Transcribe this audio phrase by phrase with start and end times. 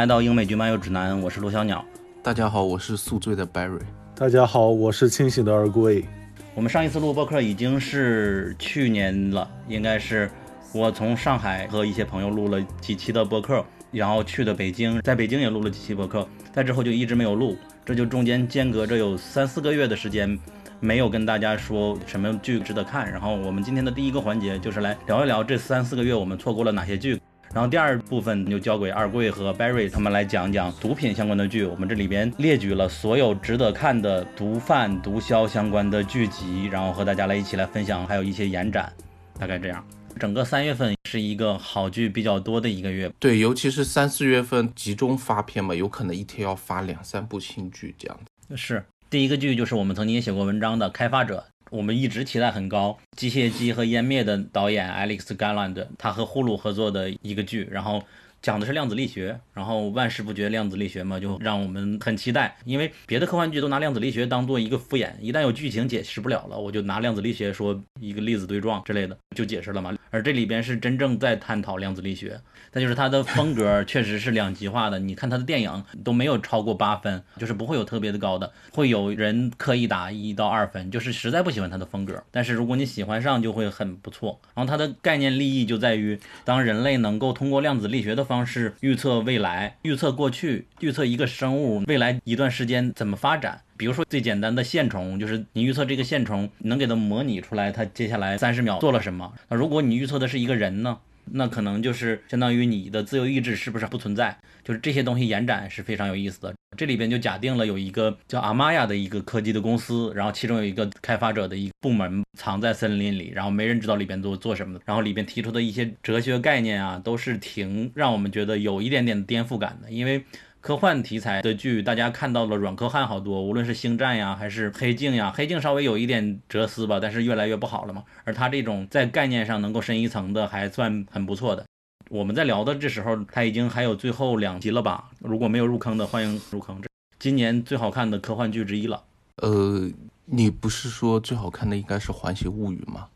[0.00, 1.84] 来到英美剧漫游指南，我是罗小鸟。
[2.22, 3.82] 大家好，我是宿醉的 Barry。
[4.16, 6.06] 大家好，我是清醒的二贵。
[6.54, 10.30] 我们上一次录播客已经是去年了，应该是
[10.72, 20.38] 我从上海和一些朋友录了几期的播客，然后去的北京，在北京也录了几期播客，在之后就一直没有录，这就中间间隔着有三四个月的时间，
[20.80, 23.12] 没有跟大家说什么剧值得看。
[23.12, 27.20] 然后我们今天的第一个环节就是来聊一聊这三四个月我们错过了哪些剧。
[27.52, 31.64] 然后第二部分就交给二贵和 Barry 他们来讲讲毒品相关的剧。
[31.64, 38.92] 我们这里边列举了所有值得看的毒贩、毒枭相关的剧集，然后和大家来一起来分享，还有一些延展，
[39.36, 39.84] 大概这样。
[40.18, 48.56] 整个三月份是一个好剧比较多的一个月，对，尤其是三四月份集中发片嘛，有可能一天要发两三部新剧这样子。
[48.56, 51.44] 是第一个剧就是我们曾经也写过文章的《开发者》。
[51.70, 58.02] 我们一直期待很高，《机械姬》和《湮灭》的导演 Alex Garland，他和呼噜合作的一个剧，然后
[58.42, 62.56] 讲的是量子力学，然后万事不绝量子力学嘛，就让我们很期待。
[62.64, 69.94] 因为别的科幻剧都拿量子力学当做一个敷衍，一旦有剧情解释不了了，我就拿量子力学说一个粒子对撞之类的就解释了嘛。
[70.10, 72.40] 而这里边是真正在探讨量子力学。
[72.72, 82.22] 再就是它的风格确实是两极化的，你看他的电影都没有超过八分，就是不会有特别的高的，会有人刻意打一到二分，就是实在不喜欢他的风格。
[82.30, 84.40] 但是如果你喜欢上，就会很不错。
[84.54, 99.32] 然后它的概念立意就在于，当人类能够通过量子力学的方式预测未来、预测过去、预测一个生物未来一段时间怎么发展，比如说最简单的线虫，就是你预测这个线虫能给它模拟出来它接下来三十秒做了什么。
[99.48, 100.98] 那如果你预测的是一个人呢？
[101.24, 104.36] 那可能就是相当于你的自由意志是不是不存在？
[104.62, 106.54] 就是这些东西延展是非常有意思的。
[106.76, 114.80] 这里边就假定了有一个叫阿玛亚的一个科技的公司，然后其中有一个开发者的一个部门藏在森林里，然后没人知道里边做做什么的。
[114.84, 120.24] 然后里边提出的一些哲学概念啊，都是挺让我们觉得有一点点颠覆感的，因为。
[120.60, 128.04] 科幻题材的剧，大家看到了软科幻好多，无论是星战呀，还是黑镜呀，黑镜稍微有一点哲思吧，但是越来越不好了嘛。
[128.24, 131.64] 而他这种在概念上能够深一层的，还算很不错的。
[132.10, 135.10] 我们在聊的这时候，他已经还有最后两集了吧？
[135.20, 136.78] 如果没有入坑的，欢迎入坑。
[136.82, 136.88] 这
[137.18, 139.02] 今年最好看的科幻剧之一了。
[139.36, 139.90] 呃，
[140.26, 143.08] 你不是说最好看的应该是《环形物语》吗？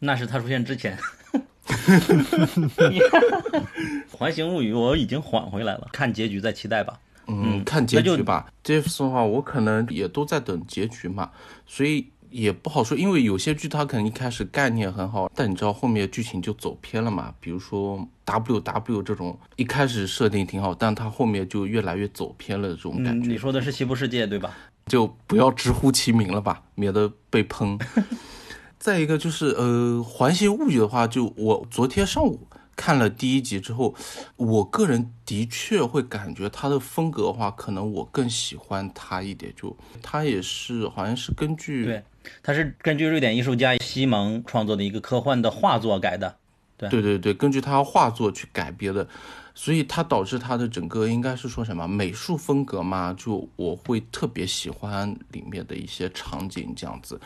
[0.00, 0.96] 那是他出现之前。
[4.10, 6.98] 《环形物语》我已经缓回来了，看结局再期待吧。
[7.26, 8.50] 嗯，看结局吧。
[8.62, 11.30] 这说实话，我可能也都在等结局嘛，
[11.66, 12.96] 所以也不好说。
[12.96, 17.34] 因为有些剧它可能一开始概念很好，但你知道后面剧情就走偏了嘛。
[17.38, 23.28] 比如说 W W 这种，一开始设定挺好，但它后面就越来越走偏了这种感觉。
[23.28, 24.54] 你说的是《西部世界》对吧？
[24.86, 27.78] 就不要直呼其名了吧，免得被喷。
[28.78, 32.46] 再一个就是，呃，《环形物语》的话，就我昨天上午
[32.76, 33.94] 看了第一集之后，
[34.36, 39.52] 我个人的确会感觉它的风格的话，可能我更喜欢它一点。
[39.56, 42.04] 就它也是好像是根据对，
[42.40, 46.36] 它是根据瑞典艺术家西蒙创作的一个科幻的画作改的。
[46.76, 49.08] 对对对对，根据他画作去改编的，
[49.52, 57.20] 所以它导致它的整个应该是说什么美术风格嘛，就我会特别喜欢里面的一些场景这样子。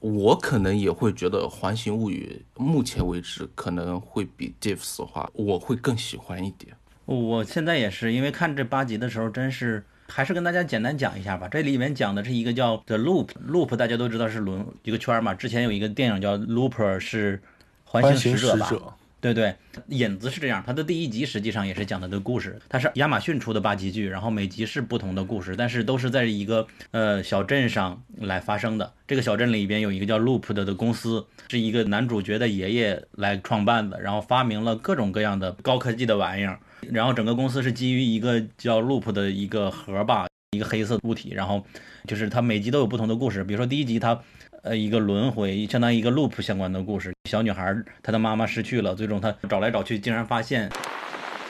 [0.00, 6.74] 我可能也会觉得《环形物语》目前为止可能会比《Diffs》的话，我会更喜欢一点。
[7.04, 11.48] 我现在也是，因为看这八集的时候，真是还是跟大家简单讲一下吧。
[11.48, 15.34] 这里面讲的是一个叫 The Loop，Loop 大家都知道是轮一个圈嘛。
[15.34, 17.42] 之前有一个电影叫 Looper，是
[17.84, 18.96] 环形使者吧？
[19.20, 19.52] 对对，
[19.88, 28.92] 引子是这样，它的第一集实际上也是讲的的故事，它是亚马逊出的八集剧，然后每集是不同的故事，但是都是在一个呃小镇上来发生的。
[29.08, 36.60] 这个小镇里边有一个叫 Loop 的的公司，是一个男主角的爷爷来创办的，然后发明了各种各样的高科技的玩意儿，
[36.92, 41.66] 然后整个公司是基于一个叫 Loop 的一个盒吧，一个黑色物体，然后
[42.06, 44.20] 就是它每集都有不同的故事，比如说第一集它。
[44.62, 47.12] 呃，一个轮回，相当于一个 loop 相关的故事。
[47.28, 50.70] 小女孩她的妈妈失去了，最终她找来找去，竟然发现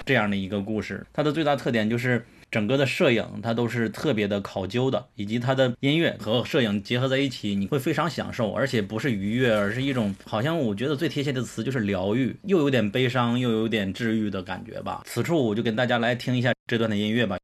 [0.05, 1.07] 这样的一个故事。
[1.13, 15.03] 它的最大特点就是整个的摄影，它都是特别的考究的，以及它的音乐和摄影结合在一起，你会非常享受，而且不是愉悦，而是一种好像我觉得最贴切的词就是疗愈，又有点悲伤，又有点治愈的感觉吧。
[15.05, 17.39] 此处我就跟大家来听一下这段的音乐吧。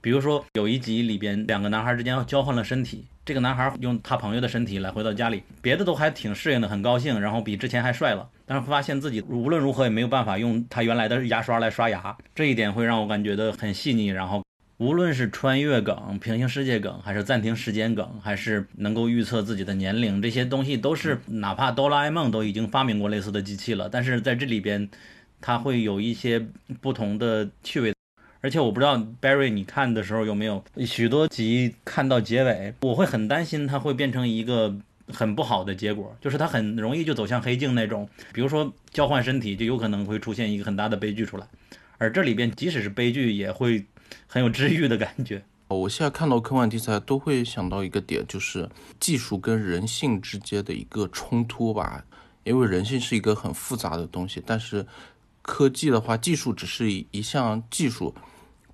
[0.00, 14.42] 比如说有一集里边两个男孩之间交换了身体，这个男孩用他朋友的身体来回到家里，别的都还挺适应的，很高兴，然后比之前还帅了，但是发现自己无论如何也没有办法用他原来的牙刷来刷牙，这一点会让我感觉的很细腻，然后。
[14.78, 23.90] 无论是穿越梗、平行世界梗，还是暂停时间梗，还是能够预测自己的年龄，这些东西都是哪怕哆啦 A 梦都已经发明过类似的机器了。
[23.90, 24.88] 但是在这里边，
[25.38, 26.46] 它会有一些
[26.80, 27.92] 不同的趣味。
[28.40, 34.74] 而且我不知道 Barry，你看的时候有没有许多集看到结尾，我会很担心它会变成一个
[35.12, 41.46] 很不好的结果，就是它很容易就走向黑镜那种，比如说交换身体就有可能会出现一个很大的悲剧出来。
[41.98, 43.84] 而这里边即使是悲剧也会。
[44.26, 45.42] 很有治愈的感觉。
[45.68, 52.04] 我现在看到科幻题材都会想到一个点，就是技术跟人性之间的一个冲突吧。
[52.42, 54.84] 因为人性是一个很复杂的东西，但是
[55.42, 58.12] 科技的话，技术只是一项技术，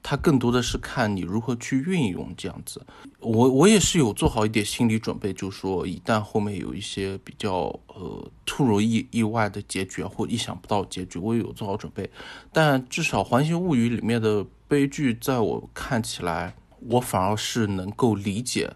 [0.09, 2.81] 它更多的是看你如何去运用这样子。
[3.19, 12.09] 我我也是有做好一点心理准备，就说一旦后面有一些比较呃突如意意外的结局或意想不到结局，我也有做好准备。
[12.53, 14.47] 但至少《环形物语》里面的。
[14.69, 18.69] 悲剧在我看起来，我反而是能够理解，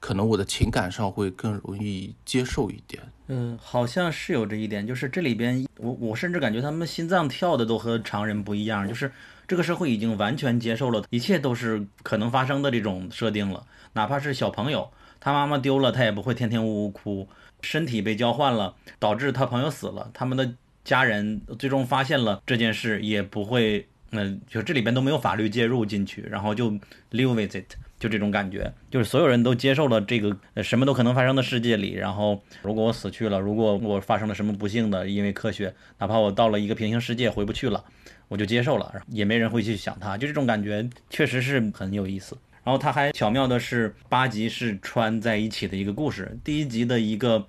[0.00, 3.02] 可能我的情感上会更容易接受一点。
[3.26, 9.12] 嗯，好像是有这一点，就是这里边，我我甚至感觉他们心脏跳的都和常人不一样，就是
[9.48, 13.64] 这个社会已经完全接受了一切都是可能发生的这种设定了，
[13.94, 17.26] 哪怕是小朋友，他妈妈丢了，他也不会天天呜呜哭，
[17.62, 20.52] 身体被交换了，导致他朋友死了，他们的
[20.84, 23.88] 家人最终发现了这件事，也不会。
[24.10, 26.70] 嗯就这里边都没有法律介入进去，然后就
[27.10, 31.92] live with it，就这种感觉，就是所有人都接受了这个什么都可能发生的世界里。
[31.92, 37.84] 然后如果我死去了，如果我发生了什么不幸的，因为科学，哪怕我到了一个平行世界回不去了，
[38.28, 40.16] 我就接受了，也没人会去想它。
[40.16, 42.36] 就这种感觉确实是很有意思。
[42.64, 47.46] 然后他还巧妙的是八集是穿在一起的一个故事，第一集的一个。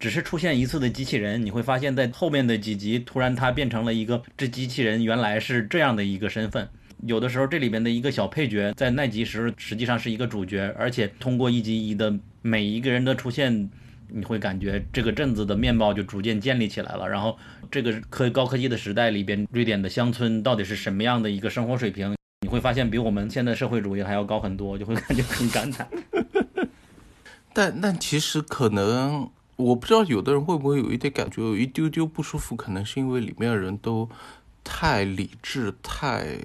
[0.00, 6.68] 只是出现一次的机器人，你会发现在后面的几集，突然它变成了一个这机器人原来是这样的一个身份。
[7.04, 13.68] 有的时候这里边的一个小配角，在那集时实际上是一个主角，而且通过一集一的每一个人的出现，
[14.08, 17.08] 你会感觉这个镇子的面貌就逐渐建立起来了。
[17.08, 17.38] 然后
[17.70, 22.16] 这个科高科技的时代里边，瑞典的乡村到底是什么样的一个生活水平？
[22.42, 25.86] 你会发现比我们现在社会主义还要高很多，就会感觉很感慨。
[27.52, 29.30] 但但其实可能。
[29.58, 34.08] 我不知道有的人会不会有一点感觉，有一丢丢不舒服，可能是因为里面的人都
[34.62, 36.38] 太理智、太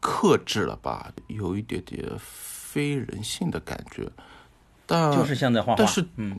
[0.00, 4.06] 克制了吧，有一点点非人性的感觉。
[4.84, 5.76] 但就是现在画画。
[5.78, 6.38] 但是，嗯，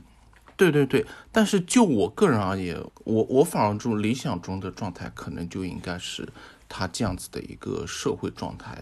[0.59, 1.05] 对对对。
[1.31, 6.27] 但是就我个人而言，我我反而这种理想中的状态，可能就应该是
[6.67, 8.77] 他这样子的一个社会状态，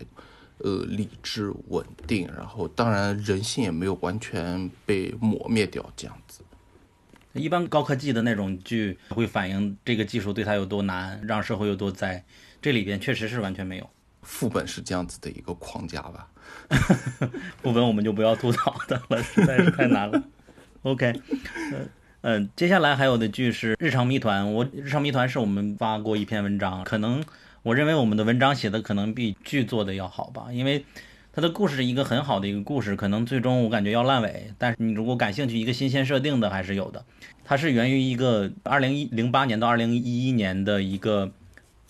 [0.58, 6.42] 呃，理智、稳定，然后当然人性也没有完全被磨灭掉，这样子。
[7.34, 12.26] 一般高科技的那种剧会反映这个技术对他有多难，让社会有多灾。
[12.60, 13.88] 这里边确实是完全没有。
[14.24, 16.28] 副本是这样子的一个框架吧？
[17.62, 20.24] 副本我们就不要吐槽的了，实在是太难了。
[20.88, 21.14] OK，
[21.74, 21.90] 嗯
[22.22, 24.46] 嗯，接下来还有的剧是《日常谜团》。
[24.48, 27.22] 我《日常谜团》是我们发过一篇文章，可能
[27.64, 30.86] 我认为我们的文章写的可能比剧做的要好吧，因为。
[31.34, 37.06] 它的故事是一个很好的一个故事，可能最终我感觉要烂尾，但是你如果感兴趣，一个新鲜设定的还是有的。
[37.46, 41.32] 它是源于一个二零一零八年到二零一一年的一个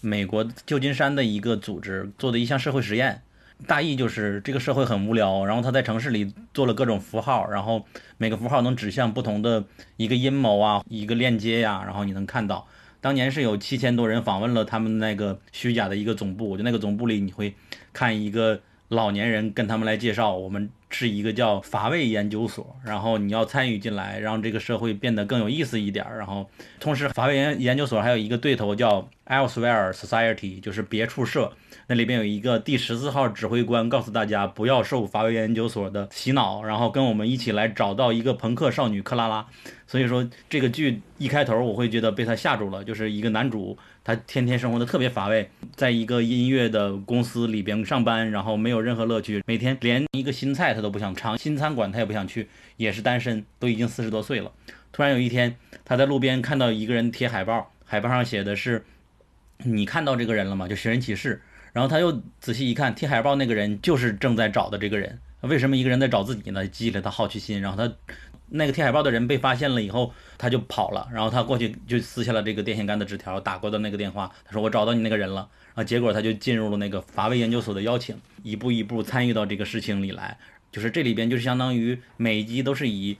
[0.01, 3.21] 美国旧金山的一个组织做的一项社会实验，
[3.65, 7.85] 大意就是这个社会很无聊，然后他在城市里做了各种符号，然后
[8.17, 9.63] 每个符号能指向不同的
[9.95, 12.67] 一个阴谋啊，一个链接呀，然后你能看到，
[13.01, 17.55] 当年是有七千多人访问了他们那个虚假的一个总部，就那个总部里你会
[17.91, 18.59] 看一个。
[18.89, 26.05] 老年人跟他们来介绍，我们是一个叫乏味研究所，然后你要参与进来，让这个社会变得更有意思一点。
[26.17, 26.49] 然后，
[26.79, 31.51] 同时乏味研研究所还有一个对头叫 Elsewhere Society，就是别处社。
[31.89, 39.47] 那里边有一个第十四号指挥官，告诉大家不要受乏味研究所的洗脑，然后跟我们一起来找到一个朋克少女克拉拉。
[39.87, 43.77] 所以说这个剧一开头我会觉得被他吓住了，就是一个男主。
[44.03, 54.51] 他天天生活的特别乏味，在一个音乐的公司里边上班，然后没有任何乐趣，每天连一个新菜他都不想尝，新餐馆他也不想去，也是单身，都已经四十多岁了。
[54.91, 58.85] 突然有一天，他在路边看到一个人贴海报，海报上写的是
[59.63, 61.41] “你看到这个人了吗？”就寻人启事。
[61.77, 65.19] 然后他又仔细一看，贴海报那个人就是正在找的这个人。
[65.41, 66.67] 为什么一个人在找自己呢？
[66.67, 67.93] 激起了他好奇心，然后他
[68.49, 80.35] 那个贴海报的人被发现了以后，他就跑了，然后他过去就撕下了这个电线杆的纸条，打过的那个电话，他说我找到你那个人了，然后结果他就进入了那个法卫研究所的邀请，一步一步参与到这个事情里来，
[80.71, 83.15] 就是这里边就是相当于每一集都是以。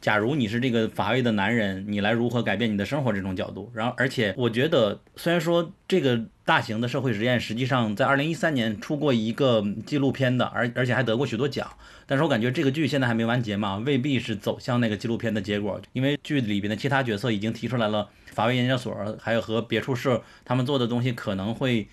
[0.00, 3.70] 假如你是这个乏味的男人，你来如何改变你的生活这种角度。
[3.74, 11.70] 然后，而且我觉得，虽然说这个大型的社会实验实际上在二零一三年出过一个纪录片的，而而且还得过许多奖，
[12.06, 15.80] 但是我感觉这个剧现在还没完结嘛，未必是走向那个纪录片的结果。
[15.92, 21.86] 因为剧里边的其他角色已经提出来了，乏味研究所还有和别处社他们做的东西可能会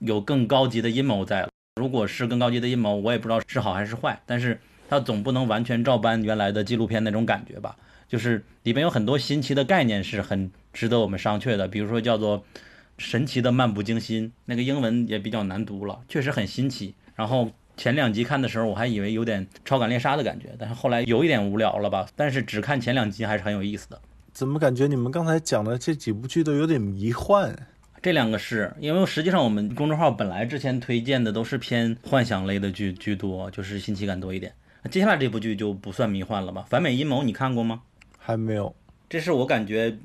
[0.00, 1.48] 有更高级的阴谋在。
[1.80, 4.58] 如果是更高级的阴谋，我也不知道是好还是坏，但是。
[4.88, 7.76] 它总不能完全照搬原来的纪录片那种感觉吧？
[8.08, 12.44] 就是里边有很多新奇的概念是很值得我们商榷的，比如说叫做
[12.98, 16.94] “神奇的漫不经心”，那个英文也比较难读了，确实很新奇。
[17.16, 22.06] 然后前两集看的时候，我还以为有点超感猎杀的感觉，但是后来有一点无聊了吧？
[22.14, 24.00] 但是只看前两集还是很有意思的。
[24.32, 27.56] 怎么感觉你们刚才讲的这几部剧都有点迷幻？
[28.02, 34.52] 这两个是因为实际上我们公众号本来之前推荐的都是偏幻想类的剧居多，就是新奇感多一点。
[34.88, 36.66] 接下来这部剧就不算迷幻了吧？
[36.68, 37.82] 反美阴谋你看过吗？
[38.18, 38.74] 还没有。
[39.08, 39.96] 这是我感觉，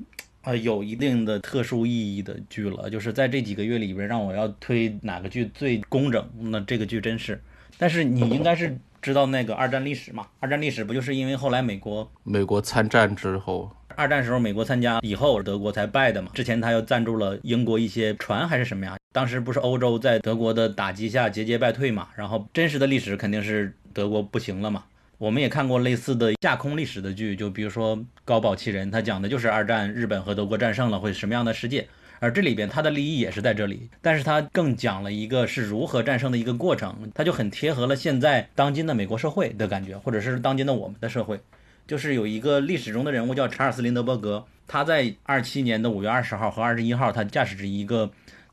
[0.42, 2.88] 啊，有一定的特殊意义的剧了。
[2.88, 7.40] 就是在这几个月里边，让我要推哪个剧最工整，那这个剧真是。
[7.78, 10.26] 但是你应该是知道那个二战历史嘛？
[10.38, 16.30] 二战历史不就是因为后来美国美国参战之后，二战时候美国参加以后，德国才败的嘛？
[16.32, 18.96] 之前他又赞助了英国一些船还是什么呀？
[19.12, 22.08] 当时不是欧洲在德国的打击下节节败退嘛？
[22.16, 23.72] 然后真实的历史肯定是。
[23.94, 24.84] 德国不行了嘛？
[25.18, 31.86] 我们也看过类似的架空历史的剧，就比如说《高堡奇人》，它讲的就是二战日本和德国战胜了会什么样的世界。
[32.20, 41.38] 而这里边它的利益也是在这里，但是它更讲了一个是如何战胜的一个过程，它就很贴合了现在当今的美国社会的感觉，或者是当今的我们的社会。
[41.86, 48.10] 就是有一个历史中的人物叫查尔斯林德伯格，他在二七年的五月二十号和二十一号，他驾驶着一个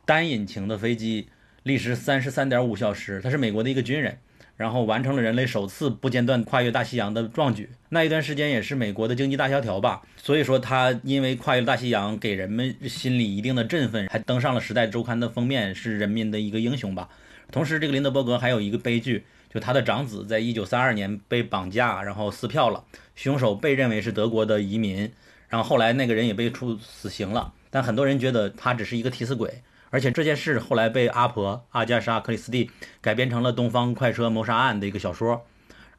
[0.09, 1.27] 单引擎的飞机，
[1.61, 4.17] 历时三十三点五小时，他是美国的一个军人。
[4.57, 10.01] 然后完成了人类首次不间断跨越大西洋的壮举，那一段时间也是美国的经济大萧条吧。
[10.17, 17.07] 所以说他因为跨越大西洋，给人们心里一定的振奋，还登上了《时代周刊》的封面，是人民的一个英雄吧。
[17.51, 19.23] 同时，这个林德伯格还有一个悲剧，
[19.53, 22.83] 就他的长子在一九三二年被绑架，然后撕票了，
[23.15, 25.11] 凶手被认为是德国的移民，
[25.49, 29.61] 然后后来那个人也被处死刑了，但很多人觉得他只是一个替死鬼。
[29.89, 32.69] 而且这件事后来被阿婆阿加莎·克里斯蒂
[33.01, 35.45] 改编成了《东方快车谋杀案》的一个小说。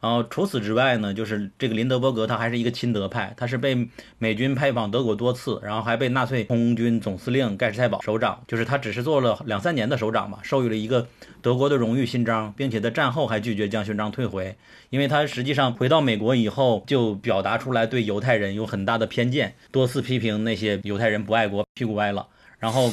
[0.01, 11.07] 然后除此之外呢，就是这个林德伯格他还是一个亲德派，他是被美军派往德国多次，然后还被纳粹空军总司令盖世太保首长，就是他只是做了两三年的首长吧，授予了一个
[11.43, 14.57] 德国的荣誉勋章，并且在战后还拒绝将勋章退回，
[14.89, 22.27] 因为他实际上回到美国以后就表达出来对犹太人有很大的偏见，多次批评那些犹太人不爱国，屁股歪了，
[22.59, 22.91] 然后。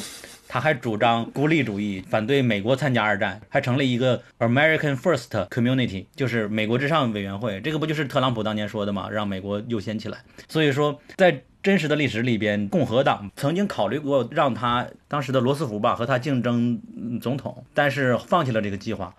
[0.48, 7.60] 他还主张孤立主义，反对美国参加二战，还成立一个 American First Community，就是美国至上委员会。
[7.60, 9.08] 这个不就是特朗普当年说的吗？
[9.10, 10.18] 让美国优先起来。
[10.48, 16.80] 所以说，在真实的历史里边，共和党曾经考虑过让他当时的罗斯福吧和他竞争
[17.20, 19.14] 总统，但是放弃了这个计划。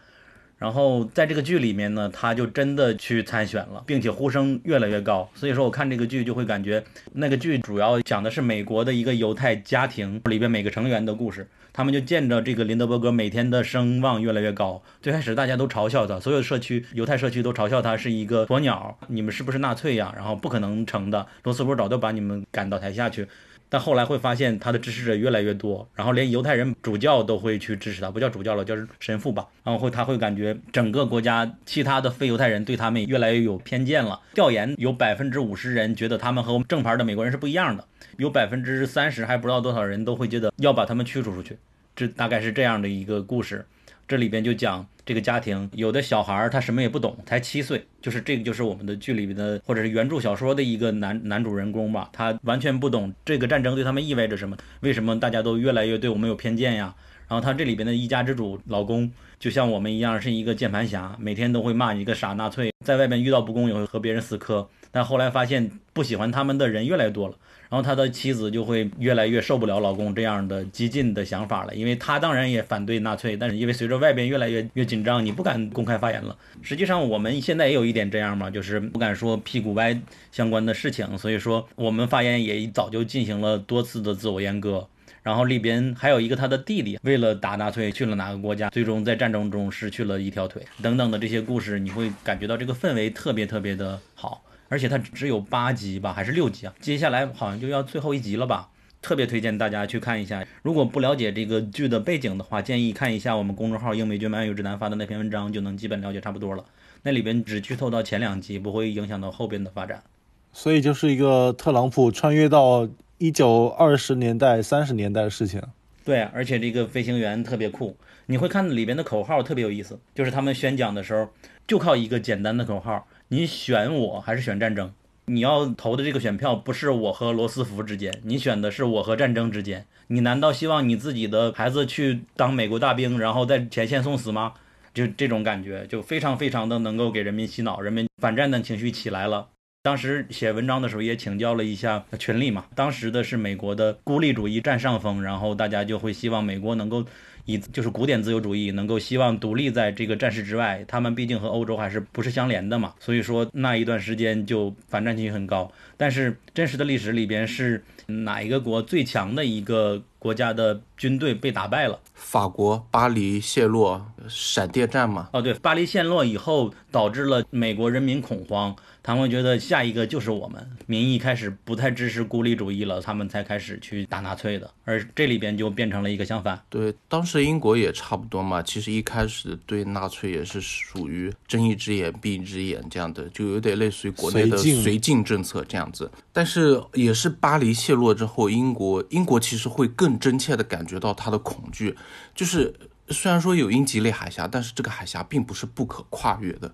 [0.59, 5.27] 然后在这个剧里面呢，他就真的去参选了，并且呼声越来越高。
[5.33, 11.47] 所以说，我看这个剧就会感觉，那个剧主要讲的是美国的一个犹太家庭里边每个成员的故事。
[11.71, 14.83] 他们就见着这个林德伯格每天的声望越来越高。
[15.01, 20.11] 最开始大家都嘲笑他，所有社区犹太社区都嘲笑他是一个鸵鸟，你们是不是纳粹呀？
[20.13, 23.25] 然后不可能成的，罗斯福早就把你们赶到台下去。
[23.69, 29.45] 但后来会发现他的支持者越来越多，然后连犹太人主教都会去支持他，不叫主教了，叫神父吧。
[29.63, 34.19] 然后会他会感觉整个国家其他的非犹太人对他们越来越有偏见了。
[34.33, 37.85] 调研有百分之五十人觉得他们和正牌的美国人是不一样的，
[38.17, 41.57] 有百分之三十还不知道多少人都会觉得要把他们驱逐出去。
[41.95, 43.65] 这大概是这样的一个故事。
[44.07, 56.93] 这里边就讲这个家庭，有的小孩儿他什么也不懂，才七岁，就是这个就是我们的剧里面的或者是原著小说的一个男男主人公吧，他完全不懂这个战争对他们意味着什么，为什么大家都越来越对我们有偏见呀？
[57.27, 67.35] 然后他这里边的一家之主老公就像我们一样是一个键盘侠，每天都会骂一个傻纳粹，在外面遇到不公也会和别人死磕，但后来发现不喜欢他们的人越来越多了。
[67.69, 76.35] 然后他的妻子就会越来越受不了老公这样的激进的想法了，因为他当然也反对纳粹，但是因为随着外边越来越越紧张，你不敢公开发言了。
[76.63, 79.95] 实际上我们现在也有一点这样嘛，就是不敢说屁股歪
[80.31, 84.87] 相关的事情，所以说我们发言也早就进行了多次的自我阉割。
[85.21, 94.41] 然后里边还有一个他的弟弟为了打纳粹去了哪个国家，最终在战争中失去了一条腿等等的这些故事，你会感觉到这个氛围特别特别的好。
[94.69, 96.73] 而且它只有八集吧，还是六集啊？
[96.79, 98.69] 接下来好像就要最后一集了吧？
[99.01, 100.45] 特别推荐大家去看一下。
[100.61, 106.63] 如果不了解这个剧的背景的话，建议看一下我们公众号“英美剧漫游指南”发的那篇文章，就能基本了解差不多了。
[107.03, 110.03] 那里边只剧透到前两集，不会影响到后边的发展。
[110.51, 115.61] 所以就是一个特朗普穿越到一九二十年代、三十年代的事情。
[116.03, 117.95] 对，而且这个飞行员特别酷，
[118.25, 121.29] 你会看里边的口号特别有意思，就是他们宣讲的时候
[121.65, 124.91] 就靠一个简单的口号：你选我还是选战争？
[125.25, 129.85] 你要投的这个选票不是我和罗斯福之间，你选的是我和战争之间。
[130.07, 134.53] 你难道希望你自己的孩子去当美国大兵，然后在前线送死吗？
[134.95, 139.49] 就这种感觉，就非常非常的能够给人民洗脑，人民反战的情绪起来了。
[139.83, 147.05] 当时写文章的时候也请教了一下群里嘛，当时的是美国的孤立主义占上风，然后大家就会希望美国能够。
[147.49, 155.71] 以就是古典自由主义能够希望独立在这个战事之外，他们毕竟和欧洲还是不是相连的嘛，所以说那一段时间就反战情绪很高。
[155.97, 161.99] 但是真实的历史里边是哪一个国最强的一个国家的军队被打败了？
[162.13, 165.29] 法国巴黎陷落，闪电战嘛。
[165.33, 168.75] 哦，对，巴黎陷落以后导致了美国人民恐慌。
[169.01, 174.69] 他们觉得下一个就是我们，民意开始不太支持孤立主义了，他们才开始去打纳粹的。
[174.83, 176.61] 而这里边就变成了一个相反。
[176.69, 178.61] 对，当时英国也差不多嘛。
[178.61, 186.11] 其实一开始对纳粹也是属于睁一只眼闭一只眼这样的，就有点类似于国内的绥靖政策这样子。
[186.33, 191.95] 但是也是巴黎陷落之后，英国英国其实会更真切的感觉到他的恐惧，
[192.35, 192.73] 就是
[193.07, 196.73] 虽然说有英吉利海峡，但是这个海峡并不是不可跨越的，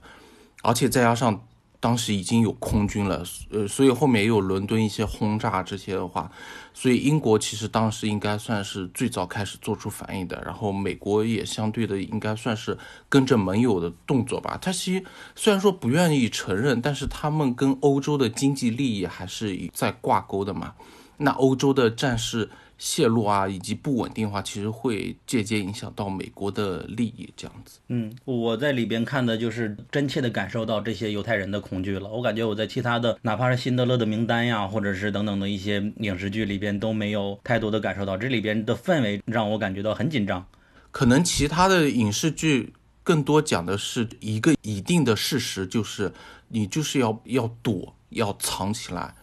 [0.64, 1.48] 而且再加上。
[1.86, 6.32] 当时已经有空军了，呃，所以后面也有伦敦一些轰炸这些的话，
[6.74, 12.76] 所以英国其实当时应该算是最早开始做出反应的，然后美国也相对的应该算是
[13.08, 14.58] 跟着盟友的动作吧。
[14.60, 20.74] 他其实虽然说不愿意承认，但是他们跟欧洲的经济利益还是在挂钩的嘛。
[21.18, 22.50] 那欧洲的战事。
[22.78, 27.80] 泄露啊，以及不稳定化，其实会间接影响到美国的利益，这样子。
[27.88, 32.10] 嗯，我在里边看的就是真切的感受到这些犹太人的恐惧了。
[32.10, 38.18] 我感觉我在其他的，哪怕是辛德勒的名单呀，或者是等等的一些影视剧里边都没有太多的感受到。
[38.18, 40.46] 这里边的氛围让我感觉到很紧张。
[40.92, 46.12] 可能其他的影视剧更多讲的是一个一定的事实，就是
[46.50, 49.14] 你就是要要躲，要藏起来。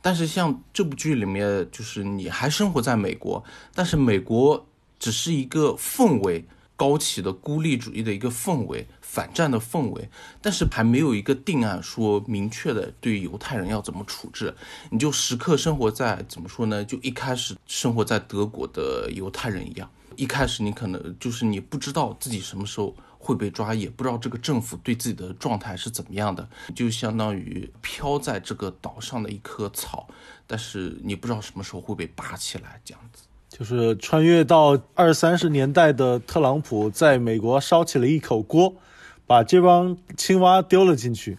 [0.00, 3.42] 但是像这部剧里面，就是你还生活在美国，
[3.74, 4.66] 但是美国
[4.98, 6.44] 只是一个氛围
[6.76, 10.08] 高起的孤立主义的一个氛围，反战的氛围，
[10.40, 14.54] 但是还没有一个定案说明确的对犹太人要怎么处置，
[14.90, 16.84] 你就时刻生活在怎么说呢？
[16.84, 22.94] 就一开始生活在德国的犹太人一样，一开始你可能就是你不知道自己什么时候。
[23.18, 30.08] 会被抓，也不知道这个政府对自己的状态是怎么样的，就相当于飘在这个岛上的一棵草，
[30.46, 33.24] 但是你不知道什么时候会被拔起来，这样子。
[33.48, 38.76] 就是穿越到二三十年代的特朗普，在美国烧起了一口锅，
[39.26, 41.38] 把这帮青蛙丢了进去。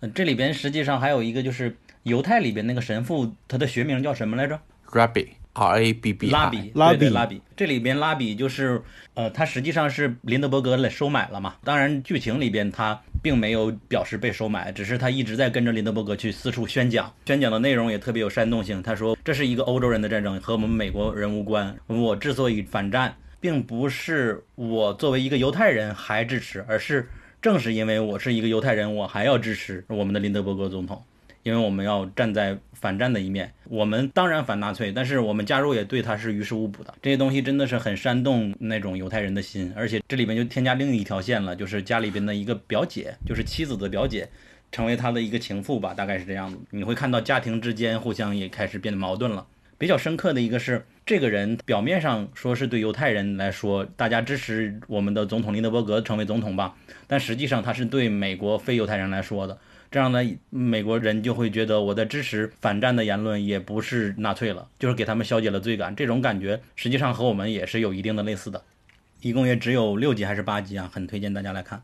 [0.00, 4.58] 嗯，这里边实际上还有一个，就是犹太里边那个神父，他的学名叫什么来着
[4.90, 5.28] ？Rabbi。
[5.54, 7.40] R A B B 拉比，拉比，拉比。
[7.56, 8.80] 这里边拉比就是，
[9.14, 11.56] 呃，他实际上是林德伯格来收买了嘛。
[11.62, 18.82] 当然，剧情里边他并没有表示被收买，只是他一直在跟着林德伯格去四处宣讲，宣讲的内容也特别有煽动性。
[18.82, 21.76] 他说这是一个欧洲人的战争，和我们美国人无关。
[21.86, 27.06] 我之所以反战，并不是我作为一个犹太人还支持，而是
[27.42, 31.04] 正是因为我是一个犹太人，我还要支持我们的林德伯格总统。
[31.42, 36.94] 因为我们要站在反战的一面，我们当然反纳粹，但是我们加入也对他是于事无补的。
[37.02, 44.28] 这些东西真的是很煽动那种犹太人的心，而且这里面就添加另一条线了，就是家里边的一个表姐，就是妻子的表姐，
[44.70, 46.58] 成为他的一个情妇吧，大概是这样子。
[46.70, 49.46] 你会看到家庭之间互相也开始变得矛盾了。
[49.78, 56.76] 比较深刻的一个是，这个人表面上说是对犹太人来说，大家支持我们的总统林德伯格成为总统吧，
[57.08, 59.58] 但实际上他是对美国非犹太人来说的。
[59.92, 65.94] 这样呢，美国人就会觉得我在支持反战的言论也不是纳粹了，就是给他们消解了罪感。
[65.94, 68.62] 这种感觉实际上和我们也是有一定的类似的。
[69.20, 70.90] 一共也只有六集还是八集啊？
[70.90, 71.82] 很推荐大家来看。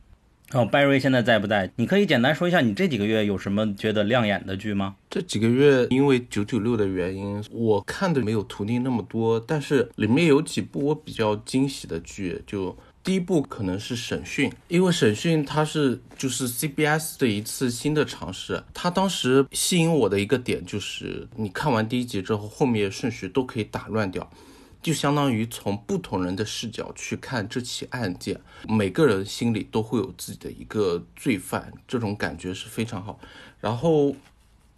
[0.53, 1.71] 哦，拜瑞现在在不在？
[1.77, 4.97] 你可以简单说一下你这几个月有什么觉得亮眼的剧吗？
[5.11, 12.75] 这几个月因为九九六的原因，我看的没有图钉那么多，但是里面有几部我比较惊喜的剧，就。
[13.09, 18.63] 第一部可能是审讯，因为审讯它是就是 CBS 的一次新的尝试。
[18.75, 24.31] 它当时吸引我的一个点就是，你看完第一集之后，后面顺序都可以打乱掉，
[24.83, 33.19] 就相当于从不同人的视角去看这起案件，每个人心里都会有自己的一个罪犯，这种感觉是非常好。
[33.59, 34.15] 然后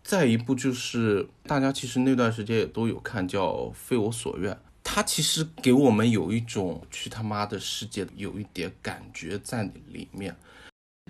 [0.04, 4.54] 再一部就是大家其实那段时间也都有看，叫《非我所愿》。
[4.92, 10.34] 它其实给我们有一种去他妈的世界有一点感觉在里面。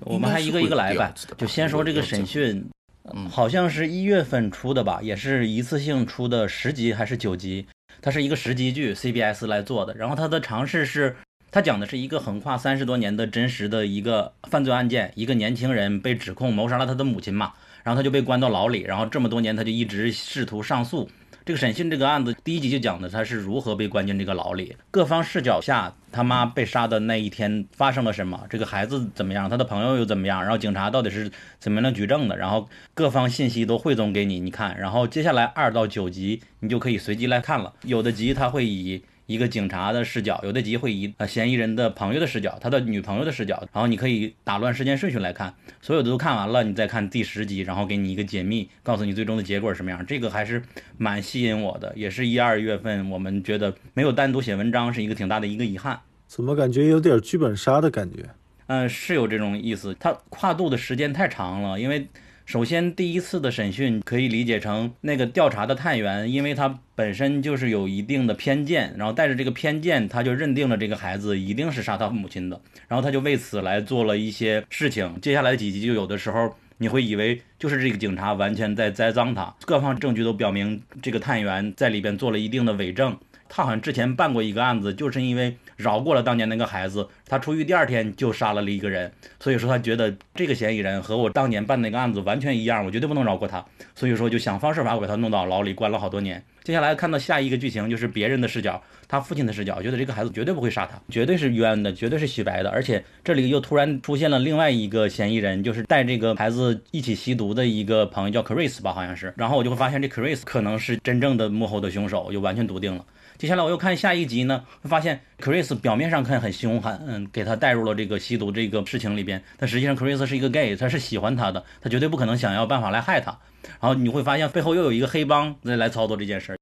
[0.02, 2.62] 我们还一个一个来吧，就先说这个审讯，
[3.10, 7.66] 嗯好像是一月份出的吧，也是一次性出的十集还是九集？
[8.02, 9.94] 它是一个十集剧，CBS 来做的。
[9.94, 11.16] 然后它的尝试是，
[11.50, 21.08] 它讲的是一个横跨三十多年的真实的一个犯罪案件，一个年轻人被指控谋杀了他的母亲嘛，然后他就被关到牢里，然后这么多年他就一直试图上诉。
[21.50, 39.02] 这个审讯这个案子第一集就讲的他是如何被关进这个牢里，各方视角下他妈被杀的那一天发生了什么，这个孩子怎么样，他的朋友又怎么样，然后警察到底是怎么样举证的，然后各方信息都汇总给你，你看，然后接下来二到九集你就可以随机来看了，有的集他会以。
[39.30, 50.04] 一个警察的视角，有的集会以呃嫌疑人的朋友的视角，他的女朋友的视角，然后你可以打乱时间顺序来看，所有的都看完了，你再看第十集，然后给你一个解密，告诉你最终的结果是什么样。
[50.04, 50.60] 这个还是
[50.98, 56.00] 蛮吸引我的，也是一二月份我们觉得没有单独写文章是一个挺大的一个遗憾。
[56.26, 58.28] 怎么感觉有点剧本杀的感觉？
[58.66, 62.08] 嗯，是有这种意思，它跨度的时间太长了，因为。
[62.50, 75.16] 首先，第一次的审讯可以理解成那个调查的探员，因为他本身就是有一定的偏见，然后带着这个偏见，他就认定了这个孩子一定是杀他母亲的，然后他就为此来做了一些事情。
[75.20, 83.16] 接下来几集就有的时候你会以为就是这个警察完全在栽赃他，各方证据都表明这个探员在里边做了一定的伪证。
[83.52, 93.62] 他好像之前办过一个案子，就是因为饶过了当年那个孩子，他出狱第二天就杀了了一个人，所以说他觉得这个嫌疑人和我当年办那个案子完全一样，我绝对不能饶过他，
[93.96, 96.42] 所以说就想方设法把他弄到牢里关了好多年。
[96.62, 113.04] 接下来看到下一个剧情，就是别人的视角，他父亲的视角，觉得这个孩子绝对不会杀他，绝对是冤的，绝对是洗白的，而且这里又突然出现了另外一个嫌疑人，就是带这个孩子一起吸毒的一个朋友叫 Chris 吧，好像是，然后我就会发现这 Chris 可能是真正的幕后的凶手，就完全笃定了。
[113.40, 123.38] 接下来我又看下一集呢，会发现 Chris 表面上看很凶狠，嗯，给他带入了这个吸毒这个事情里边，但实际上 Chris 是一个 gay，他是喜欢他的，他绝对不可能想要办法来害他。
[123.80, 126.58] 然后你会发现背后又有一个黑帮在来操作这件事儿，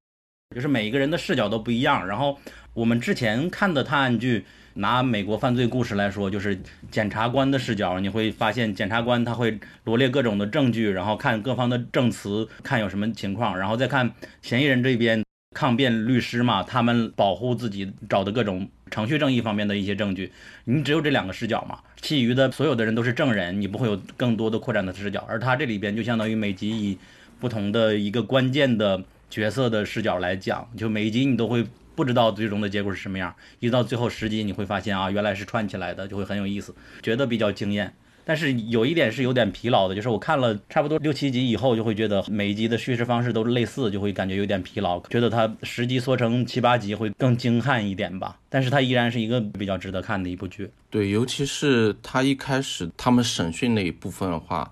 [0.55, 2.07] 就是每一个人的视角都不一样。
[2.07, 2.39] 然后
[2.73, 6.57] 我们之前看的探案剧，拿美国犯罪故事来说，就是
[6.89, 15.21] 检察官的视角，你会发现检察官他会罗列各种的证据，然后看各方的证词，看有什么情况，然后再看嫌疑人这边。
[15.51, 20.31] 抗辩律师嘛，他们保护自己找的各种程序正义方面的一些证据，
[20.65, 25.25] 你只有这两个视角嘛，其余的所有的人都是证人，你不会有更多的扩展的视角。
[25.27, 26.97] 而他这里边就相当于每集以
[27.39, 37.91] 不同的一个关键的角色的视角来讲，就每一集你都会不知道最终的结果是什么样，一直到最后十集你会发现啊，原来是串起来的，就会很有意思，觉得比较惊艳。
[38.29, 48.37] 但是有一点是有点疲劳的，就是我看了差不多六七集以后，就会觉得每一集的叙事方式都类似，就会感觉有点疲劳，觉得它十集缩成七八集会更精悍一点吧。
[48.47, 50.69] 但是它依然是一个比较值得看的一部剧。
[50.91, 54.71] 对，尤其是它一开始他们审讯那一部分的话。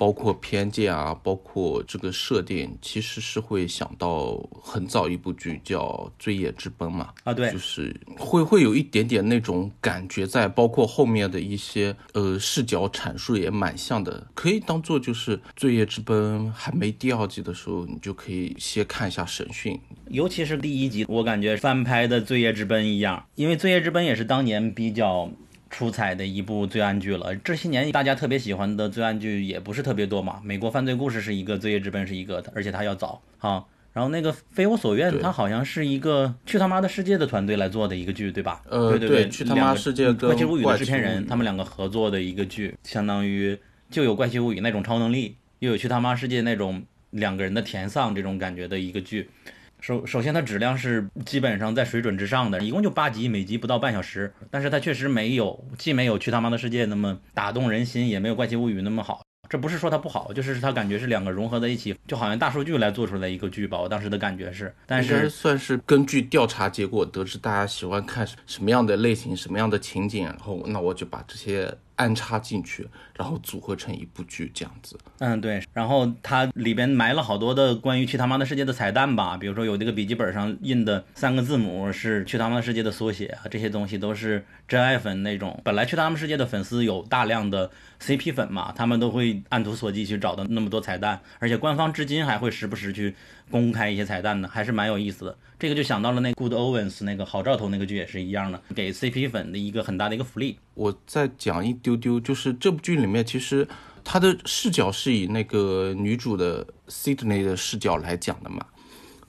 [0.00, 5.82] 包括偏见啊，包括这个设定，其实是会想到很早一部剧叫
[6.18, 7.10] 《罪业之奔》嘛。
[7.24, 25.30] 啊，对，就是会会有一点点那种感觉在，包括后面的一些呃视角阐述也蛮像的，可以当做就是《罪业之奔》还没第二季的时候，你就可以先看一下审讯，尤其是第一集，我感觉翻拍的《罪业之奔》一样，因为《罪业之奔》也是当年比较。
[25.70, 27.34] 出彩的一部罪案剧了。
[27.36, 30.40] 这些年大家特别喜欢的罪案剧也不是特别多嘛。
[30.44, 33.64] 美国犯罪故事是一个，罪业之奔是一个，而且它要早哈。
[33.92, 38.62] 然后那个非我所愿，它好像是一个去他妈的世界的团队来做的一个剧，对吧？
[38.68, 43.58] 呃，对对，去他妈世界怪奇物语的制片人他们两个合作的一个剧，相当于
[43.90, 49.28] 就有怪奇物语那种超能力，又有去他妈世界那种两个人的甜丧这种感觉的一个剧。
[49.80, 59.22] 首首先，它质量是基本上在水准之上的，一共就八集，每集不到半小时，但是它确实没有，既没有去他妈的世界那么打动人心，也没有怪奇物语那么好。
[59.48, 63.80] 这不是说它不好，就是它感觉是两个融合在一起，就好像大数据来做出来一个剧吧。
[63.80, 71.76] 我当时的感觉是，但是算是根据调查结果得知大家喜欢看什么样的类型、什么样的情景，然后那我就把这些。
[72.00, 74.98] 安插进去，然后组合成一部剧这样子。
[75.18, 75.62] 嗯，对。
[75.74, 85.60] 然后它里边埋了好多的关于去他妈的世界的彩蛋吧，比如说有这个笔记本上印的三个字母是去他妈的世界的缩写啊，这些东西都是真爱粉那种。
[85.62, 93.14] 本来去他们世界的粉丝有大量的 CP 粉嘛，他们都会按图索骥去找到那么多彩蛋，而且官方至今还会时不时去
[93.50, 95.36] 公开一些彩蛋的，还是蛮有意思的。
[95.58, 100.58] 这个就想到了那 Good Owens 那个好兆头那个剧也是一样的，给 CP 粉的一个很大的一个福利。
[100.80, 103.68] 我再讲一丢丢，就是这部剧里面其实
[104.02, 108.64] 他的视角是以那个女主的 Sydney 的视角来讲的嘛。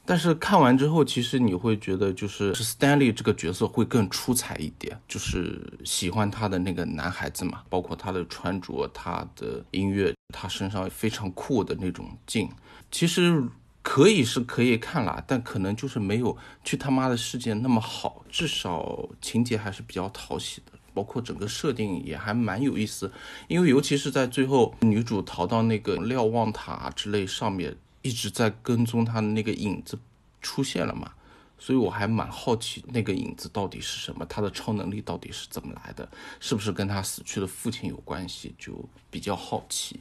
[0.06, 12.50] 但是看完之后，其实你会觉得，就是 Stanley 这个角色会更出彩一点，就是喜欢他的那个男孩子嘛，包括他的穿着、他的音乐、他身上非常酷的那种劲，
[12.90, 13.44] 其实
[13.82, 23.12] 可以是可以看啦，但可能就是没有去他妈的世界那么好，至少情节还是比较讨喜的，包括整个设定也还蛮有意思，
[23.48, 27.76] 因为尤其是在最后女主逃到那个瞭望塔之类上面。
[28.04, 29.96] 一直在跟踪她的那个影子
[30.42, 31.12] 出现了嘛，
[31.60, 40.00] 所以我还蛮好奇那个影子到底是什么，她的超能力到底是怎么来的，是不是跟她死去的父亲有关系，就比较好奇。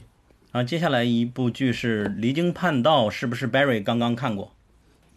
[0.51, 4.51] 啊，接下来一部剧是《离经叛道》，是不是 Barry 刚刚看过？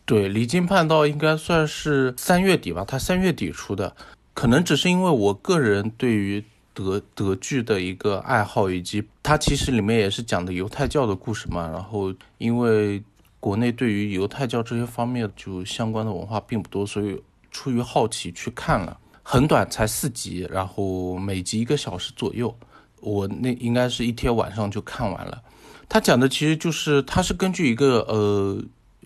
[0.05, 3.97] 对，《离经叛道》应该算是三月底吧，他三月底出的，
[4.35, 6.45] 可能只是因为我个人对于。
[6.77, 11.71] 德德剧的一个爱好，以及它其实里面也是讲的犹太教的故事嘛。
[11.71, 13.01] 然后因为
[13.39, 18.99] 国内对于犹太教这些方面就相关的文化并不多，所以出于好奇去看了。
[19.23, 22.53] 很短，才四集，然后每集一个小时左右。
[23.01, 25.41] 我那应该是一天晚上就看完了。
[25.89, 28.61] 他讲的其实就是他是根据一个呃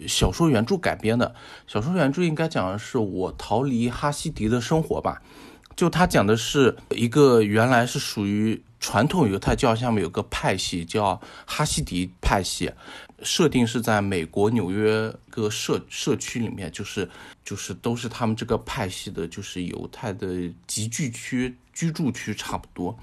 [0.07, 1.35] 小说原著改编的。
[1.67, 5.23] 小说原著应该讲的是我逃离哈希迪的生活吧。
[5.75, 12.73] 就他讲的是一个原来是属于传统犹太教下面有个派系叫哈希迪派系，
[13.23, 17.09] 设定是在美国纽约个社社区里面，就是
[17.45, 22.99] 就是都是他们这个派系的，就是犹太的集聚区居住区差不多，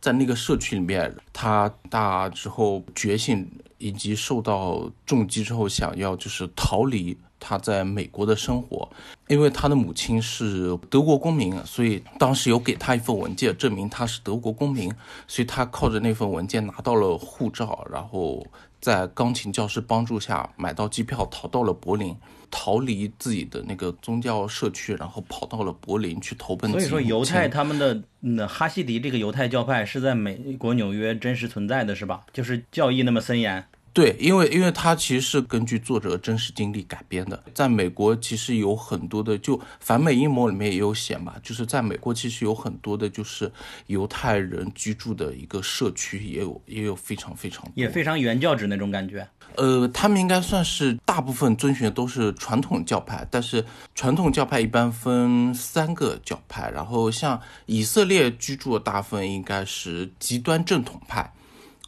[0.00, 3.50] 在那个社区里面，他大之后觉醒
[3.82, 7.18] 以及受到重击之后，想要就是逃离。
[7.44, 8.88] 他在美国的生活，
[9.26, 14.88] 因为他的母亲是德国公民，所以当时有给他一份文件证明他是德国公民，
[15.26, 18.46] 所以他靠着那份文件拿到了护照，然后
[18.80, 22.16] 在钢琴教师帮助下买到机票逃到了柏林，
[22.48, 26.70] 逃离自己的那个宗教社区，然后跑到了柏林去投奔。
[26.70, 32.20] 所以说，犹太他们的那哈希迪这个犹太教派是在美国纽约真实存在的是吧？
[32.32, 33.66] 就是教义那么森严。
[33.94, 43.52] 对，因为因为它其实是根据作者真实经历改编的，在美国其实有很多的，就反美阴谋里面也有写嘛，就是在美国其实有很多的，就是
[43.88, 49.28] 犹太人居住的一个社区，也有也有非常非常也非常原教旨那种感觉。
[49.56, 53.62] 呃，他们应该算是大部分遵循的都是传统教派，但是
[53.94, 61.30] 传统教派一般分三个教派，然后像以色列居住的大部分应该是极端正统派。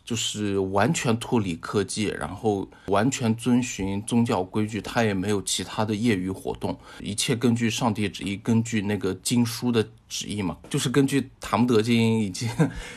[0.04, 12.48] 就是完全脱离科技，然后完全遵循宗教规矩，他也没有其他的业余活动，一切根据上帝旨意，根据那个经书的旨意嘛， 就是根据《塔木德经》以及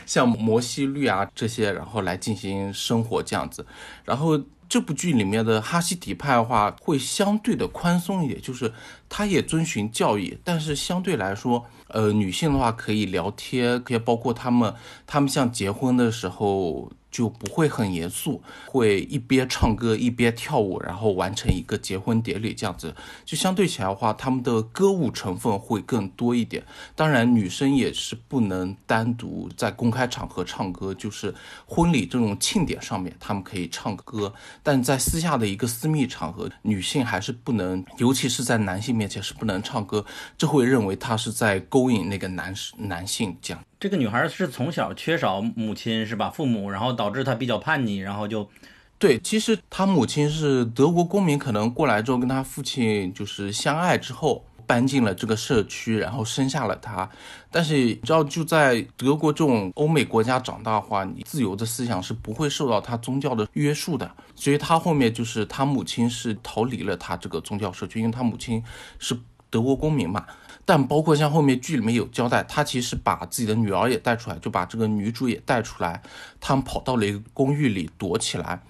[0.04, 3.64] 像摩西律啊这些，然后来进行生活这样子。
[4.04, 8.70] 然后这部剧里面的哈希迪派的话，会相对的宽松一点，就是
[9.08, 14.74] 他也遵循教义，但是相对来说，呃，女性的话可以聊天，可以包括他们，
[15.06, 16.90] 他们像结婚的时候。
[17.18, 22.94] 就不会很严肃，会一边唱歌一边跳舞，然后完成一个结婚典礼这样子。
[23.24, 26.64] 就相对起来的话，他们的歌舞成分会更多一点。
[26.94, 31.34] 当然，女生也是不能单独在公开场合唱歌，就是
[31.66, 43.60] 婚礼这种庆典上面，他们可以唱歌，但在私下的一个私密场合，女性还是不能，尤其是在男性面前是不能唱歌，这会认为他是在勾引那个男男性这样。
[43.80, 46.28] 这个女孩是从小缺少母亲是吧？
[46.30, 48.50] 父母，然后导致她比较叛逆，然后就，
[48.98, 57.08] 对，其实她母亲是德国公民，可能过来之后跟她父亲就是相爱之后搬进了这个社区，然后生下了她。
[57.52, 64.10] 但是你知道，就在德国这种欧美国家长大的话，你自由的思想是不会受到他宗教的约束的。
[64.34, 68.60] 所以他后面就是他母亲是逃离了他这个宗教社区，因为他母亲
[68.98, 69.16] 是
[69.48, 70.26] 德国公民嘛。
[70.68, 76.02] 但包括像后面剧里面有交代，他其实把自己的女儿也带出来，就把这个女主也带出来，
[76.38, 78.60] 他们跑到了一个公寓里躲起来。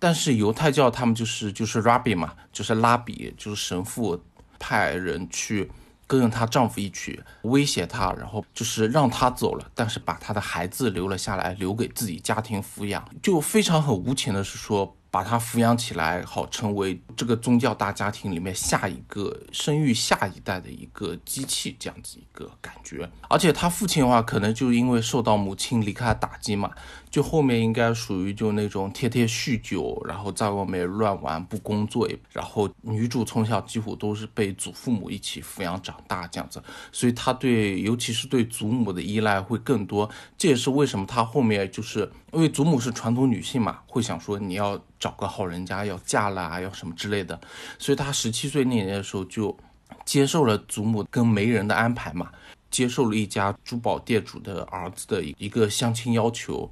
[0.00, 4.20] 但是犹太教他们就是就是 Rabbi 嘛，就是拉比，就是神父
[4.58, 5.70] 派人去
[6.08, 13.08] 跟着她丈夫一起威胁她，然后就是让她走了，但是把她的孩子留了下来，留给自己家庭抚养。
[13.22, 14.96] 就非常很无情的是说。
[15.14, 23.08] 把他抚养起来，好成为这个宗教大家庭里面下一个生育下一代的一个机器，这样子一个感觉。
[23.30, 26.72] 而且他父亲的话，可能就因为受到母亲离开的打击嘛，
[27.14, 40.10] 就后面应该属于就那种天天酗酒，然后在外面乱玩不工作，然后女主从小几乎都是被祖父母一起抚养长大这样子，所以她对尤其是对祖母的依赖会更多。
[40.36, 47.40] 这也是为什么她后面就是因为祖母是传统女性嘛，会想说你要找个好人家要嫁了啊，要什么之类的，
[47.78, 49.56] 所以她十七岁那年的时候就
[50.04, 52.32] 接受了祖母跟媒人的安排嘛，
[52.72, 56.68] 接受了一家珠宝店主的儿子的一个相亲要求。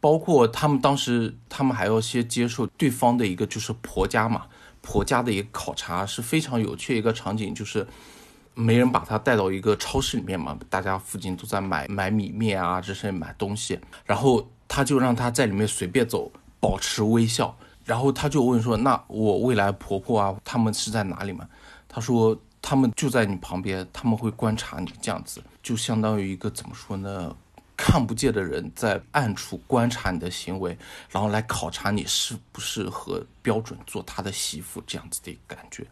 [0.00, 4.46] 包括他们当时，他们还要先接受对方的一个就是婆家嘛，
[4.80, 7.86] 婆家的一个考察是非常有趣一个场景，就是
[8.54, 21.46] 没人把他带到一个超市里面嘛，大家附近都在买买米面啊这些买东西，然后他就让他在里面随便走，保持微笑，然后他就问说：“那我未来婆婆啊，他们是在哪里嘛？”
[21.88, 27.36] 他说：“他们就在你旁边，他们会观察你，这样子就相当于一个怎么说呢？”
[27.82, 30.76] 看不见的人在暗处观察你的行为，
[31.08, 35.86] 然后来考察你适不适合标准做他的媳妇，这样子的感觉。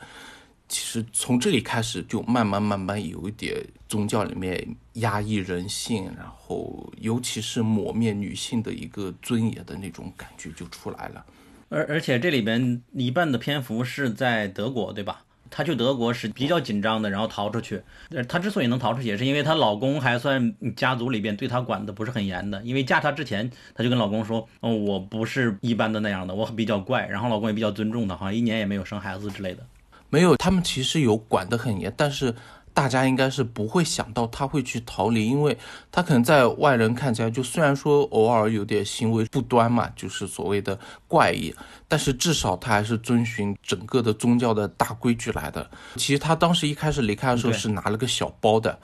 [0.69, 3.57] 其实从这里开始，就慢慢慢慢有一点
[3.89, 11.25] 宗教里面压抑人性，然后尤其是抹灭女性的一个尊严的那种感觉就出来了。
[11.71, 15.25] 而而且这里边一半的篇幅是在德国，对吧？
[15.51, 17.83] 她去德国是比较紧张的，然后逃出去。
[18.29, 22.63] 她之所以能逃出去，也是因为她老公还算家族里边对她管的不是很严的。
[22.63, 29.63] 因为嫁她之前，她就跟老公说：“哦，我不是一般的那样的，我比较怪。”然后老公也比较尊重她，好像一年也没有生孩子之类的。
[30.11, 32.35] 没有，他们其实有管得很严，但是。
[32.79, 35.59] 大家应该是不会想到他会去逃离，因为
[35.91, 41.53] 他可能在外人看起来，就虽然说偶尔有点行为不端嘛，就是所谓的怪异，
[41.89, 45.69] 但是至少他还是遵循整个的宗教的大规矩来的。
[45.97, 48.79] 其实他当时一开始离开的时候是拿了个小包的，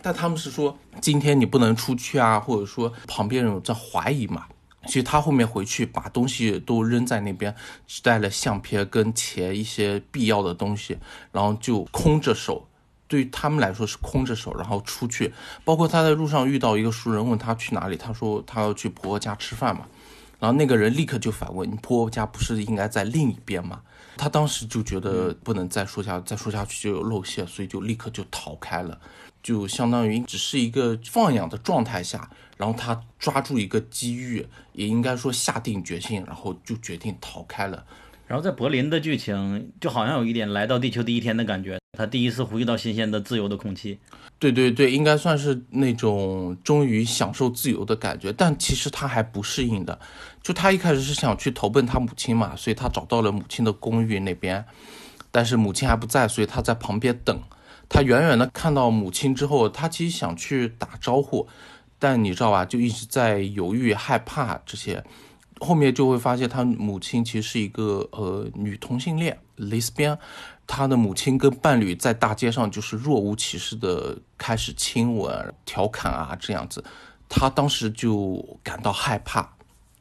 [0.00, 4.46] 但他们是说今天你不能出去啊，或者说旁边人在怀疑嘛。
[4.86, 7.52] 其实他后面回去把东西都扔在那边，
[7.88, 10.96] 只带了相片跟钱一些必要的东西，
[11.32, 12.64] 然后就空着手。
[13.10, 15.34] 对于他们来说是空着手，然后出去。
[15.64, 19.84] 包括他在路上遇到一个熟人，问他去哪里，他说他要去婆婆家吃饭嘛。
[20.38, 23.80] 然后那个人立刻就反问：“你婆婆家不是应该在另一边吗？”
[24.16, 28.98] 他当时就觉得不能再说下，再说下去就有露馅，所以就立刻就逃开了。
[29.42, 37.84] 就相当于只是一个放养的状态下，然后他抓住一个机遇，也应该说下定决心，然后就决定逃开了。
[38.30, 43.98] 然后在柏林的剧情就好像有一点来到地球第一天的感觉，他第一次呼吸到新鲜的自由的空气。
[44.38, 48.32] 对对对，应该算是那种终于享受自由的感觉。
[48.32, 49.98] 但其实他还不适应的，
[50.44, 54.64] 就他一开始是想去投奔他母亲嘛，所以他找到了母亲的公寓那边，
[55.32, 57.36] 但是母亲还不在，所以他在旁边等。
[57.88, 61.48] 他远远的看到母亲之后，他其实想去打招呼，
[61.98, 65.02] 但你知道吧，就一直在犹豫、害怕这些。
[65.60, 70.18] 后面就会发现，他母亲其实是一个呃女同性恋，lesbian。
[70.66, 76.82] 他的母亲跟伴侣在大街上就是若无其事的开始亲吻、调侃啊这样子，
[77.28, 79.56] 他当时就感到害怕。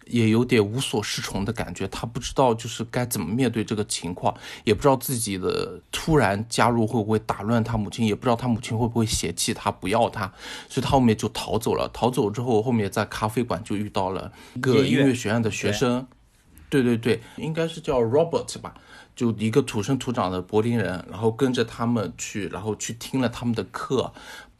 [0.09, 10.25] 也有点无所适从的感觉，他不知道就是该怎么面对这个情况，也不知道自己的突然加入会不会打乱他母亲，也不知道他母亲会不会嫌弃他不要他，
[10.67, 11.87] 所以他后面就逃走了。
[11.93, 16.07] 逃走之后，后面在咖啡馆就遇到了一个音乐学院的学生，
[16.69, 18.73] 对对对，应该是叫 Robert 吧，
[19.15, 24.11] 就一个土生土长的柏林人，然后跟着他们去，然后去听了他们的课。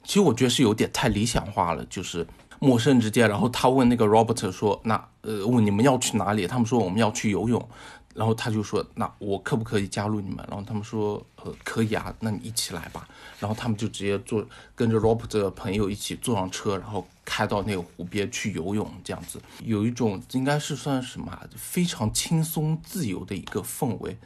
[0.04, 2.28] 其实我觉得是有点太理想化了，就是。
[2.60, 7.68] 陌生之间，然后他问那个 Robert 说：“那呃，问你们要去哪里？”他们说：“我们要去游泳。”
[8.16, 13.08] 然后他就说：“那我可不可以加入你们？”然后他们说：“呃，可以啊，那你一起来吧。”
[13.40, 14.46] 然后他们就直接坐
[14.76, 24.18] 跟着 Robert 的朋友一起坐上车，然后开到那个湖边去游泳，这样子有一种应该是算什么非常轻松自由的一个氛围。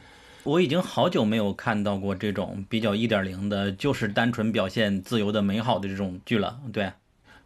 [0.43, 6.59] 我已经好久没有看到过这种比较一点零的，就是单纯表现自由的美好的这种剧了。
[6.71, 6.91] 对。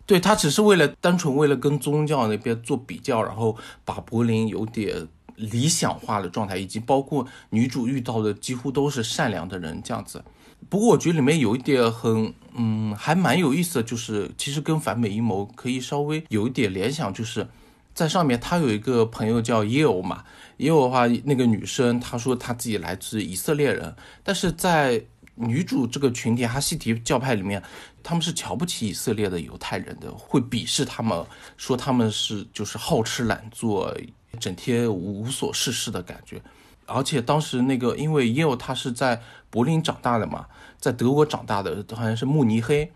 [0.08, 3.56] 对他只是为了单纯为了跟宗教那边做比较，然后
[3.86, 10.24] 把柏林有点理想化的状态，以及包括女主遇到的几乎都是善良的人这样子。
[10.70, 17.46] 不过我觉得里面有一点很，嗯，还蛮有意思的，就是其实跟反美阴谋可以稍微有一点联想，就是
[17.94, 20.24] 在上面他有一个朋友叫耶欧嘛，
[20.58, 25.04] 耶欧的话那个女生她说她自己来自以色列人，但是在
[25.38, 27.62] 女主这个群体哈希提教派里面，
[28.04, 31.24] 他们是瞧不起以色列的犹太人的，会鄙视他们，
[31.56, 33.96] 说他们是就是好吃懒做，
[34.40, 36.42] 整天无所事事的感觉。
[36.86, 40.48] 而且当时那个，因为耶欧他是在柏林长大的嘛，
[40.80, 42.92] 在德国长大的，好像是慕尼黑，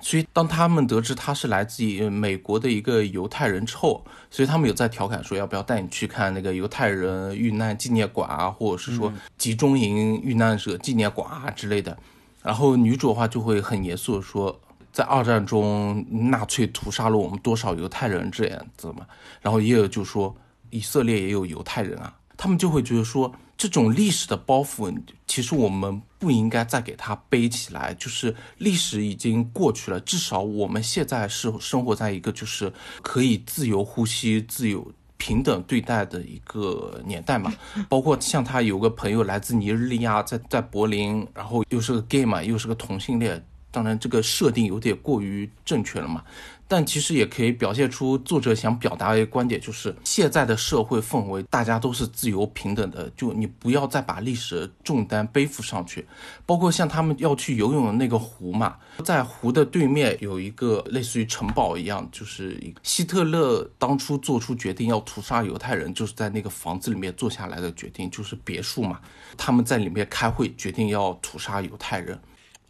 [0.00, 11.96] 所以当他们得知他是来自于美国的一个犹太人之后，所以他们有在调侃说要不要带你去看那个犹太人遇难纪念馆啊，或者是说集中营遇难者纪念馆啊之类的。
[12.42, 14.58] 然后女主的话就会很严肃的说，
[14.92, 19.06] 在二战中纳粹屠杀了我们多少犹太人这样子嘛。
[19.40, 20.34] 然后也有就说
[20.70, 24.96] 以色列也有犹太人啊，他们就会觉得说这种历史的包袱，
[25.26, 27.94] 其实我们不应该再给它背起来。
[27.94, 34.92] 就是历史已经过去了，至少我们现在是生活在一个就是可以自由呼吸、自由。
[35.20, 37.52] 平等对待的一个年代嘛，
[37.90, 46.22] 包括像他有个朋友来自尼日利亚，在在柏林，然后又是个 gay 嘛，又是个同性恋，当然这个设定有点过于正确了嘛。
[46.70, 56.06] 但其实也可以表现出作者想表达的一个观点，就是现在的社会氛围，大家都是自由平等的，就你不要再把历史的重担背负上去。
[56.44, 69.00] 包括像他们要去游泳的那个湖嘛，在湖的对面有一个类似于城堡一样，就是希特勒当初做出决定要屠杀犹太人，就是在那个房子里面做下来的决定，就是别墅嘛，
[69.38, 72.20] 他们在里面开会决定要屠杀犹太人。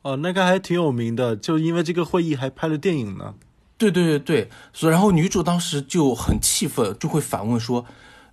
[0.02, 3.34] 哦，那个还挺有名的，就因为这个会议还拍了电影呢。
[3.78, 7.84] 对对对对，所以然后女主当时就很气愤，就会反问说：“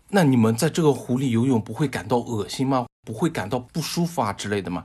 [0.10, 2.88] 那你们在这个湖里游泳不会感到恶心吗？
[3.06, 4.84] 不会感到不舒服啊之类的吗？”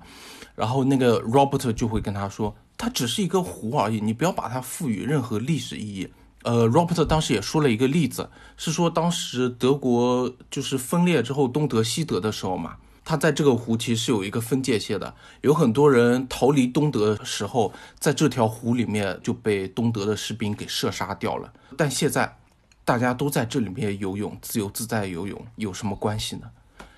[0.54, 6.12] 然后那个 Robert 就会跟他说：“它只是一个湖而已，你不要把它赋予任何历史意义。”
[6.44, 12.76] 呃，Robert 当时也说了一个例子，是说当时德国就是分裂之后东德西德的时候嘛。
[13.10, 21.52] 它在这个湖其实是有一个分界线的，有很多人逃离东德的时候，在这条湖里面就被东德的士兵给射杀掉了。
[21.76, 22.36] 但现在，
[22.84, 26.42] 大家都在这里面游泳，自由自在游泳，有什么关系呢？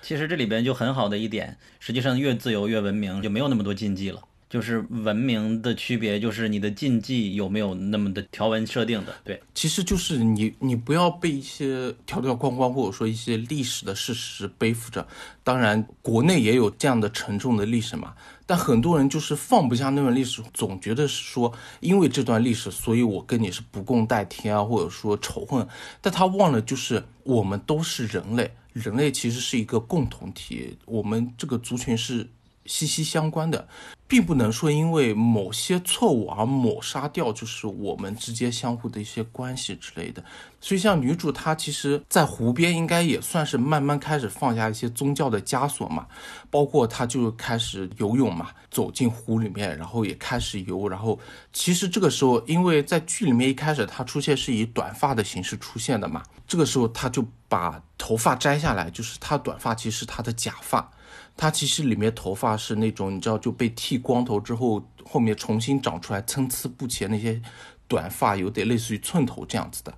[0.03, 4.21] 其实这里边就很好的一点，实际上越自由越文明，就没有那么多禁忌了。
[4.53, 15.07] 就是文明的区别，就是你的禁忌有没有那么的条文设定的，对，其实就是你你不要被一些条条框框或者说一些历史的事实背负着。
[15.43, 18.13] 当然，国内也有这样的沉重的历史嘛，
[18.45, 25.67] 但很多人就是放不下那段历史，总觉得是说因为这段历史，所以我跟你是不共戴天啊，或者说仇恨。
[25.99, 32.29] 但他忘了，就是我们都是人类，人类其实是一个共同体，我们这个族群是。
[32.65, 33.67] 息息相关的，
[34.07, 40.23] 并不能说因为某些错误而抹杀掉，就是我们之间相互的一些关系之类的。
[40.61, 46.07] 所以，像女主她其实，在湖边应该也算是慢慢开始放下一些宗教的枷锁嘛，
[46.49, 50.87] 包括她就开始游泳嘛，走进湖里面，然后也开始游。
[50.87, 51.19] 然后，
[51.51, 60.89] 其实这个时候，因为在剧里面一开始她出现是以短发的形式出现的嘛，这个时候她就把头发摘下来，就是她短发其实是她的假发。
[61.35, 67.41] 他其实里面头发是那种你知道就被剃光头之后，后面重新长出来参差不齐那些
[67.87, 69.93] 短发，有点类似于寸头这样子的。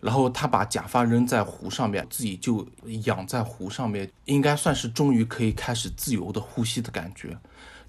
[0.00, 2.64] 然后他把假发扔在湖上面，自己就
[3.04, 7.36] 养在湖上面，应该算是终于可以开始自由的呼吸的感觉。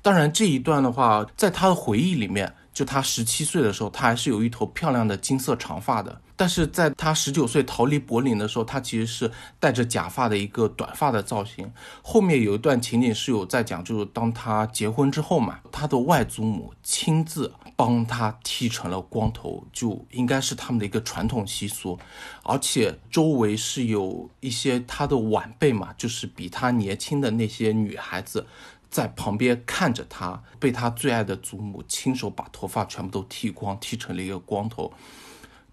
[0.02, 6.22] 当然这一段的话，在他的回忆里面，就他十七岁的时候，他还是有一头漂亮的金色长发的。
[6.36, 11.70] 但是在他十九岁逃离柏林的时候，他其实是戴着假发的一个短发的造型。
[12.02, 22.00] 后面有一段情景是有在讲，就是当他结婚之后嘛，他的外祖母亲自帮他剃成了光头，就应该是他们的一个传统习俗。
[22.44, 28.48] 而且周围是有一些他的晚辈嘛，就是比他年轻的那些女孩子，
[28.90, 34.92] 在旁边看着他被他最爱的祖母亲手把头发全部都剃光，剃成了一个光头。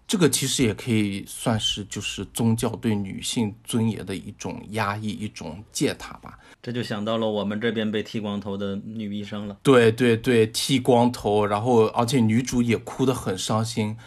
[0.07, 6.39] 这个其实也可以算是就是宗教对女性尊严的一种压抑，一种践踏吧。
[6.63, 9.57] 这就想到了我们这边被剃光头的女医生了。
[9.63, 13.97] 对对对，剃光头，然后而且女主也哭得很伤心。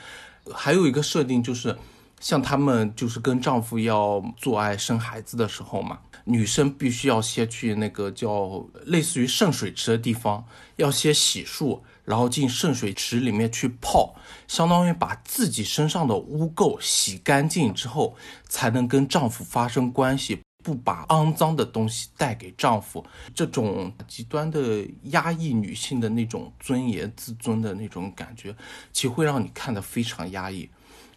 [0.55, 1.77] 还有一个设定就是，
[2.19, 10.45] 像他们就是跟丈夫要做爱生孩子的时候嘛，女生必须要先去那个叫类似于圣水池的地方，
[10.77, 11.81] 要先洗漱。
[12.03, 14.17] 然后进圣水池里面去泡，
[14.49, 18.17] 相当于把自己身上的污垢洗干净之后，
[18.49, 23.05] 才能跟丈夫发生关系，不把肮脏的东西带给丈夫。
[23.33, 28.57] 这种极端的压抑女性的那种尊严、自尊的那种感觉，
[28.93, 30.69] 其实会让你看得非常压抑。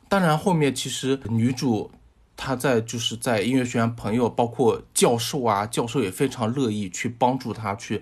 [0.07, 1.89] 当然，后面其实女主
[2.35, 8.01] 她在就是在音乐学院朋友，包括教授啊，教授也非常乐意去帮助她去。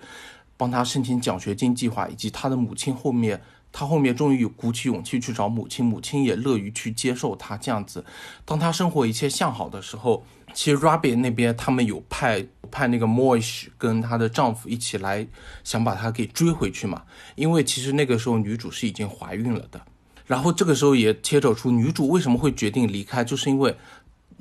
[0.58, 8.06] 帮他申请奖学金计划，以及他的母亲后面，他后面终于鼓起勇气去找母亲，母亲也乐于去接受他这样子。
[8.46, 10.24] 当他生活一切向好的时候，
[10.54, 15.28] 其实 Rabbit 那边他们有派派那个 Moish 跟她的丈夫一起来，
[15.64, 17.02] 想把她给追回去嘛。
[17.34, 19.82] 因为其实那个时候女主是已经怀孕了的。
[20.28, 23.76] 然后这个时候也牵扯出女主为什么会决定离开，就是因为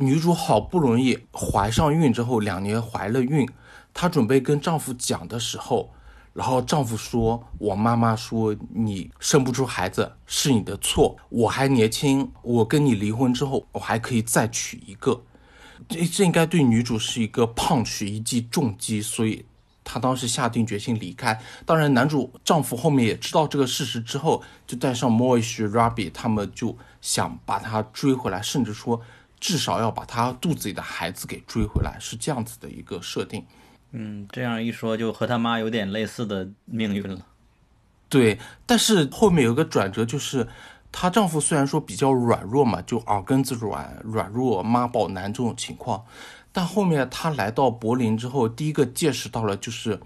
[0.01, 3.47] 女主好不容易怀上孕之后，两年怀了孕，
[3.93, 5.93] 她准备跟丈夫讲的时候。
[6.33, 15.23] 然后丈夫说：“我妈妈说你生不出孩子是你的错，我还年轻，我跟你离婚之后，我还可以再娶一个。”
[15.89, 19.45] 这这应该对女主是一个胖取一记重击，所以
[19.83, 21.39] 她当时下定决心离开。
[21.67, 29.01] 当然，男主丈夫后面也知道这个事实之后，就带上 Moish、Rabi 他们就想把她追回来，甚至说
[29.41, 33.45] 至少要把她肚子里的孩子给追回来，是这样子的一个设定。
[33.93, 37.27] 嗯，这样一说，就和他妈有点类似的命运了。
[38.09, 40.47] 对，但是后面有个转折，就是
[40.93, 46.05] 她丈夫虽然说比较软弱嘛，就耳根子软、软弱、妈宝男这种情况，
[46.53, 49.99] 但后面她来到柏林之后，第一个见识到了，就是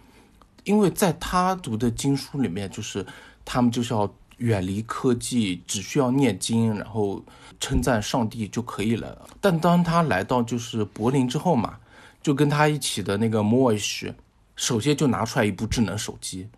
[0.64, 3.04] 因为在她读的经书里面，就是
[3.44, 4.06] 他们就是要
[4.38, 7.24] 远离科技，只需要念经，然后
[7.60, 9.28] 称赞上帝就可以了。
[9.40, 11.78] 但当他来到就是柏林之后嘛。
[12.24, 14.10] 就跟他一起的那个 Moish，
[14.56, 16.48] 首先就拿出来一部智能手机，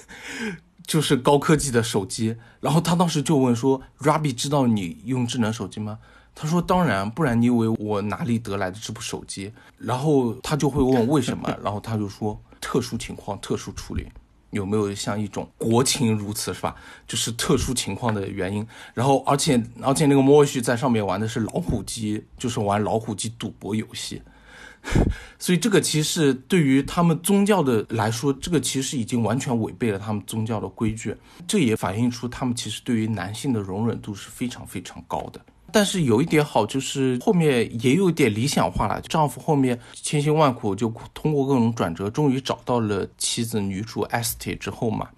[0.86, 2.34] 就是高科技的手机。
[2.60, 5.98] 然后他当时就问说：“Rabi 知道你用智能手机吗？”
[6.34, 14.06] 他说：“当然，不然你以为我哪里得来的这部手机？”然后他就会问为什么，然后他就说：“特殊情况，特殊处理，
[14.56, 16.74] 有没有像一种国情如此，是吧？
[17.06, 18.66] 就是特殊情况的原因。
[18.94, 24.20] 然后，而且而且那个 Moish 在上面玩的是老虎机，就是玩老虎机赌博游戏。
[25.38, 31.14] ”所以这个其实对于他们宗教的来说，这个其实已经完全违背了他们宗教的规矩。
[31.46, 35.40] 这也反映出他们其实对于男性的容忍度是非常非常高的。
[35.72, 39.00] 但是有一点好，就是后面也有点理想化了。
[39.02, 45.08] 丈夫后面千辛万苦就通过各种转折，终于找到了妻子女主 Esty 之后嘛。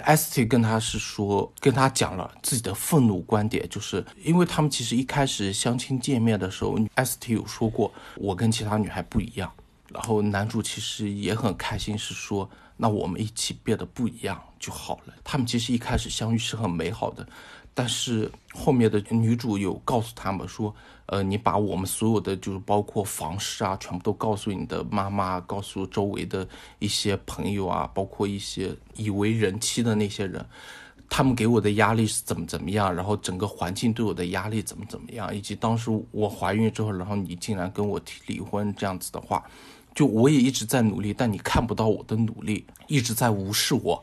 [0.00, 9.50] S T 跟他是说，跟他讲了自己的愤怒观点，就是因为他们其实一开始相亲见面的时候，S T 有说过我跟其他女孩不一样，
[9.92, 15.14] 然后男主其实也很开心，是说那我们一起变得不一样就好了。
[15.24, 17.26] 他们其实一开始相遇是很美好的。
[17.74, 20.74] 但是后面的女主有告诉他们说，
[21.06, 26.48] 呃，你把我们所有的就是包括房事啊，全部都告诉你的妈妈，告诉周围的
[26.78, 30.44] 一些朋友啊，包括一些以为人妻的那些人，
[31.08, 39.44] 他们给我的压力是怎么怎么样，然后整个环境对我的压力怎么怎么样，以及当时我怀孕之后，然后你竟然跟我提离婚这样子的话，
[39.94, 44.02] 就我也一直在努力，但你看不到我的努力，一直在无视我。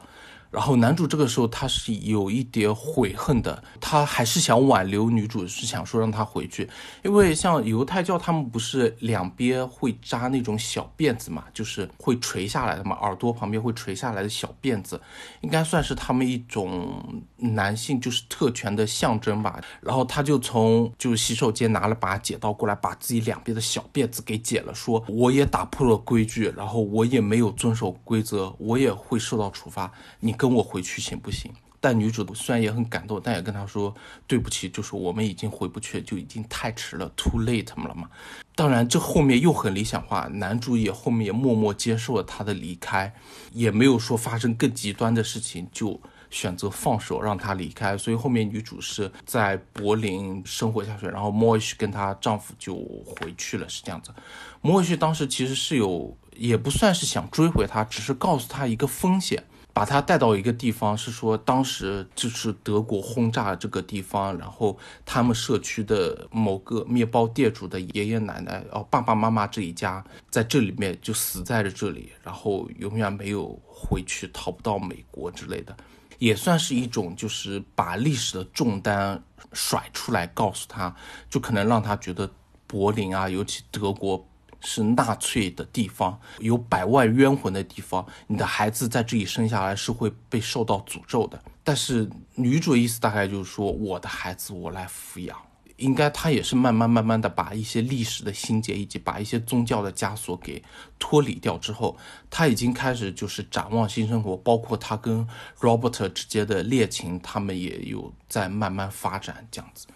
[0.53, 6.69] 然后男主这个时候他是有一点悔恨的，他还是想挽留女主，是想说让她回去，
[7.03, 15.01] 因为像犹太教他们不是两边会扎那种小辫子嘛，就是会垂下来的嘛，耳朵旁边会垂下来的小辫子，
[15.41, 19.59] 应该算是他们一种男性就是特权的象征吧。
[19.81, 30.31] 然后他就从就是洗手间拿了把剪刀过来，把自己两边的小辫子给剪了，说我也打破了规矩，然后我也没有遵守规则，我也会受到处罚，你。
[30.43, 31.49] 跟我回去行不行？
[31.79, 33.95] 但女主虽然也很感动，但也跟他说
[34.27, 38.09] 对不起，就是我们已经回不去，就已经太迟了，too late 了嘛。
[38.53, 43.13] 当然，这后面又很理想化，男主也后面也默默接受了他的离开，
[43.53, 45.97] 也没有说发生更极端的事情，就
[46.29, 47.97] 选择放手让他离开。
[47.97, 52.75] 所以后面女主是在柏林生活下去，然后莫伊什跟她丈夫就
[53.05, 54.13] 回去了，是这样子。
[54.59, 59.41] 莫伊什当时其实是有，也不算是想追回她，只是告诉她一个风险。
[59.73, 75.75] 把他带到一个地方，是说当时就是德国轰炸这个地方，然后他们社区的某个面包店主的爷爷奶奶哦爸爸妈妈这一家在这里面就死在了这里，然后永远没有回去，逃不到美国之类的，
[76.19, 79.19] 也算是一种就是把历史的重担
[79.53, 80.95] 甩出来，告诉他
[81.31, 82.29] 就可能让他觉得
[82.67, 84.23] 柏林啊，尤其德国。
[84.63, 91.39] 是纳粹的地方，有百万冤魂的地方，你的孩子在这里生下来是会被受到诅咒的。
[91.63, 95.37] 但是女主的意思大概就是说，我的孩子我来抚养。
[95.77, 100.63] 应该她也是慢慢慢慢的把一些历史的心结以及把一些宗教的枷锁给
[100.99, 101.97] 脱离掉之后，
[102.29, 105.27] 她已经开始就是展望新生活，包括她跟
[105.59, 109.87] Robert 之间的恋情，他们也有在慢慢发展这样子。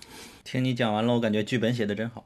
[0.43, 2.25] 听你讲完了，我感觉剧本写的真好。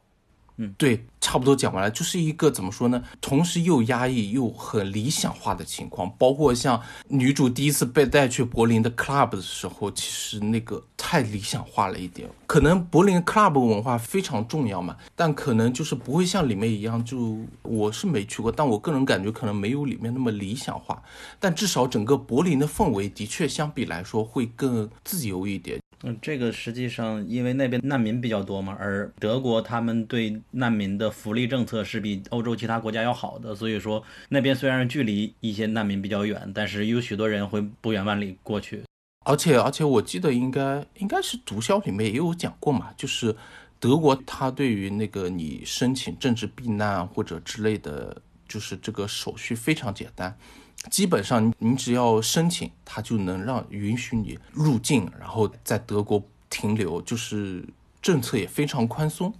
[0.78, 3.02] 对，差不多讲完了，就是一个怎么说呢？
[3.20, 6.12] 同时又压抑又很理想化的情况。
[6.18, 12.30] 包括像女主第一次被带去柏林的 club 的时候，其实那个太理想化了一点。
[12.46, 21.02] 可能柏林 club 文化非常重要嘛，但可能就是不会像里面一样，就我是没去过，但我个人感觉可能没有里面那么理想化。
[21.40, 25.81] 但至少整个柏林的氛围的确相比来说会更自由一点。
[26.04, 38.84] 嗯，这个实际上因为那边难民比较多嘛，而德国他们对难民的福利政策是比欧洲其他国家要好的，所以说那边虽然距离一些难民比较远，但是有许多人会不远万里过去。
[39.26, 43.36] 而且而且我记得应该应该是毒枭里面也有讲过嘛，就是
[43.80, 50.36] 德国他对于那个你申请政治避难或者之类的，就是这个手续非常简单。
[50.90, 57.64] 基本上你只要申请，他就能让允许你入境，然后在德国停留，就是
[58.02, 59.32] 政策也非常宽松，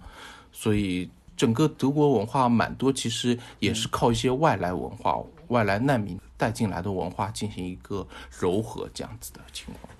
[0.52, 5.18] 所以整个德国文化蛮多，其实也是靠一些外来文化、
[5.48, 8.06] 外来难民带进来的文化进行一个
[8.38, 9.92] 柔和这样子的情况。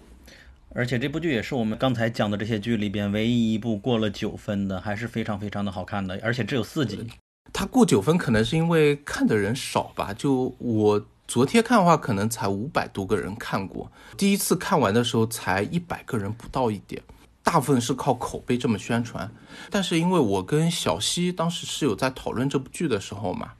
[0.74, 7.05] 而且这部剧也是我们刚才讲的这些剧里边唯一一部过了九分的，还是非常非常的好看的，而且只有四集。
[7.53, 11.05] 它过九分可能是因为看的人少吧，就我。
[11.33, 13.91] 昨天看的话，可能才五百多个人看过。
[14.18, 17.03] 第一次看完的时候，才一百个人不到一点。
[17.43, 19.33] 大部分是靠口碑这么宣传。
[19.70, 23.53] 但是因为我跟小西当时是有在讨论这部剧的时候嘛，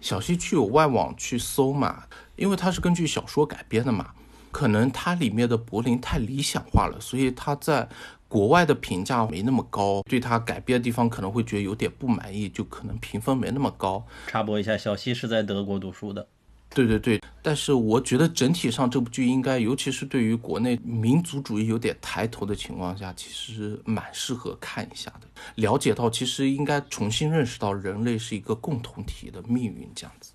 [0.00, 2.04] 小西去有外网去搜嘛，
[2.36, 4.14] 因为它是根据小说改编的嘛，
[4.50, 7.86] 可能它里面的柏林太理想化了，所以他在
[8.28, 14.06] 国外的评价没那么高，对他改编的地方可能会觉得有点不满意，就可能评分没那么高。
[14.26, 16.26] 插播一下，小西是在德国读书的。
[16.72, 25.26] 对对对，但是我觉得整体上这部剧应该，尤其是对于国内民族主义有点抬头的情况下，其实蛮适合看一下的。
[25.56, 30.32] 了解到其实应该重新认识到人类是一个共同体的命运这样子。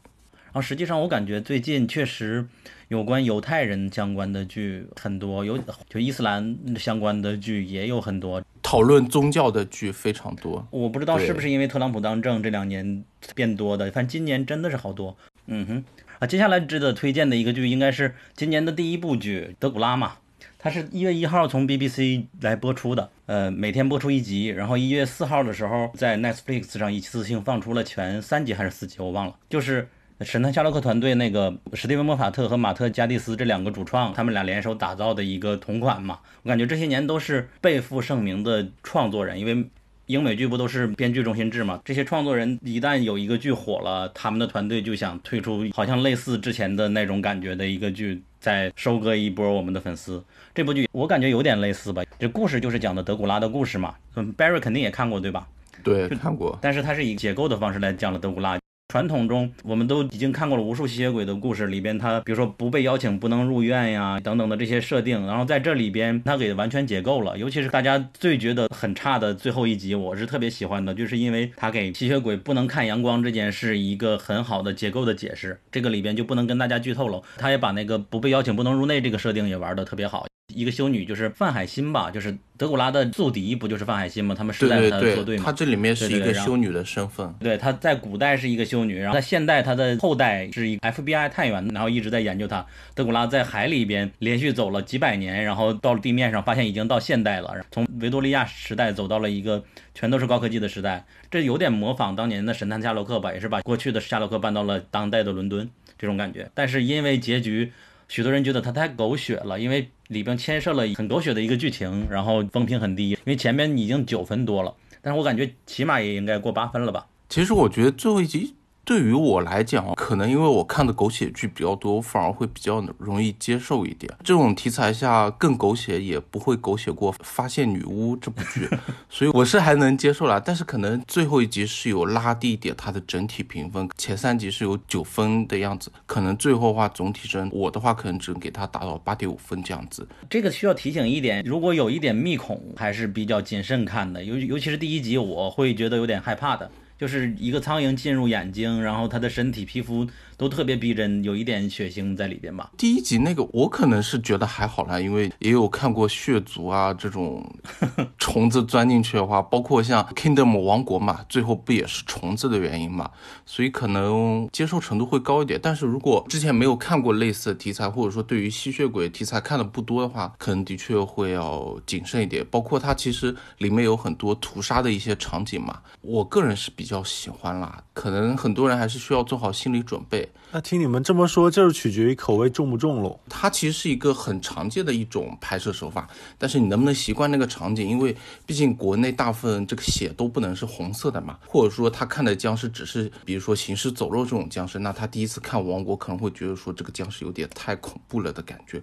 [0.47, 2.45] 然后实际上我感觉最近确实
[2.89, 5.57] 有关犹太人相关的剧很多，有
[5.89, 10.67] 就伊斯兰相关的剧也有很多，讨论宗教的剧非常多。
[10.69, 15.15] 我不知道是不是因为特朗普当政这两年变多的，反正今年真的是好多。
[15.47, 15.83] 嗯哼。
[16.19, 20.13] 啊，接下来值得推荐的一个剧应该是今年的第一部剧《德古拉》嘛，
[20.57, 29.35] 它是一月一号从 BBC 来播出的，呃，每天播出一集，然后一月四号的时候在 Netflix 上一次性放出了全三集还是四集，我忘了。
[29.49, 29.87] 就是
[30.21, 39.69] 神探夏洛克团队那个史蒂文·莫法特和马特·加蒂斯这两个主创，他们俩联手打造的一个同款嘛，我感觉这些年都是背负盛名的创作人，因为。
[40.07, 41.81] 英美剧不都是编剧中心制吗？
[41.83, 50.23] 这些创作人一旦有一个剧火了，他们的团队就想推出好像类似之前的那种感觉的一个剧，再收割一波我们的粉丝。
[50.53, 53.95] 这部剧我感觉有点类似吧，这故事就是讲的德古拉的故事嘛。
[54.15, 55.47] 嗯，Barry 肯定也看过对吧？
[55.83, 56.57] 对，看过。
[56.61, 58.57] 但是它是以解构的方式来讲了德古拉。
[58.95, 67.37] 传统中，我们都已经看过了无数吸血鬼的故事里边，他比如说不被邀请不能入院呀，等等的这些设定，然后在这里边他给完全解构了。
[67.37, 75.59] 尤其是大家最觉得很差的最后一集，我是特别喜欢的，就是因为他给吸血鬼不能看阳光这件事一个很好的结构的解释。
[75.69, 80.25] 这个里边就不能跟大家剧透了，他也把那个不被邀请不能入内这个设定也玩的特别好。
[80.53, 84.33] 一个修女就是范海辛吧，就是德古拉的宿敌，不就是范海辛吗？
[84.33, 85.43] 他们是在他作对吗？
[85.45, 87.33] 他这里面是一个修女的身份。
[87.39, 92.65] 对，他在古代是一个修女，然后在现代他的后代是一个 FBI 探员，然后一直在研究他。
[92.93, 99.61] 德古拉在海里边连续走了几百年，然后到了地面上，发现已经到现代了，从维多利亚时代走到了一个
[99.93, 101.05] 全都是高科技的时代。
[101.29, 106.49] 这有点模仿当年的神探夏洛克吧，也是把过去的夏洛克搬到了当代的伦敦这种感觉。
[106.53, 107.73] 但是因为结局。
[108.07, 113.09] 许多人觉得它太狗血了，因为里边牵涉了很狗血的一个剧情，然后风评很低。
[113.09, 117.07] 因为前面已经九分多了，但是我感觉起码也应该过八分了吧。
[117.29, 118.55] 其实我觉得最后一集。
[118.85, 124.13] 对于我来讲，可能因为我看的狗血剧比较多，反而会比较容易接受一点。
[124.23, 128.69] 这种题材下更狗血也不会狗血过《发现女巫》这部剧，
[129.09, 130.39] 所以我是还能接受啦。
[130.39, 140.07] 但是可能最后一集是有拉低一点它的整体评分，前三集是有九分的样子，可能最后话总体分我的话可能只能给它打到八点五分这样子。
[140.29, 146.69] 这个需要提醒一点，如果有一点密恐，还是比较谨慎看的，尤尤其是第一集，我会觉得有点害怕的。
[146.97, 150.07] 就是一个苍蝇进入眼睛，然后它的身体皮肤
[150.37, 152.71] 都特别逼真，有一点血腥在里边吧。
[152.77, 157.45] 第一集那个我可能是觉得还好啦，因为也有看过血族啊这种
[158.17, 163.11] 虫子钻进去的话，包括像 Kingdom 王国嘛，最后不也是虫子的原因嘛，
[163.45, 165.59] 所以可能接受程度会高一点。
[165.61, 172.45] 但是如果之前没有看过类似的题材，或者说对于吸血鬼题材看的不多的话，可能的确会要谨慎一点。
[172.51, 177.81] 包括它其实里面有很多屠杀的一些场景嘛，我个人是比较喜欢啦。
[177.93, 180.24] 可能很多人还是需要做好心理准备。
[180.51, 183.19] 那听你们这么说，就是取决于口味重不重喽。
[183.29, 186.07] 它其实是一个很常见的一种拍摄手法，
[186.37, 187.87] 但是你能不能习惯那个场景？
[187.87, 188.15] 因为
[188.45, 198.81] 毕竟国内大部分这个血都不能是红色的嘛，或者说他看的僵尸只是比如说行尸走肉这种僵尸，那他第一次看《王国》可能会觉得说这个僵尸有点太恐怖了的感觉。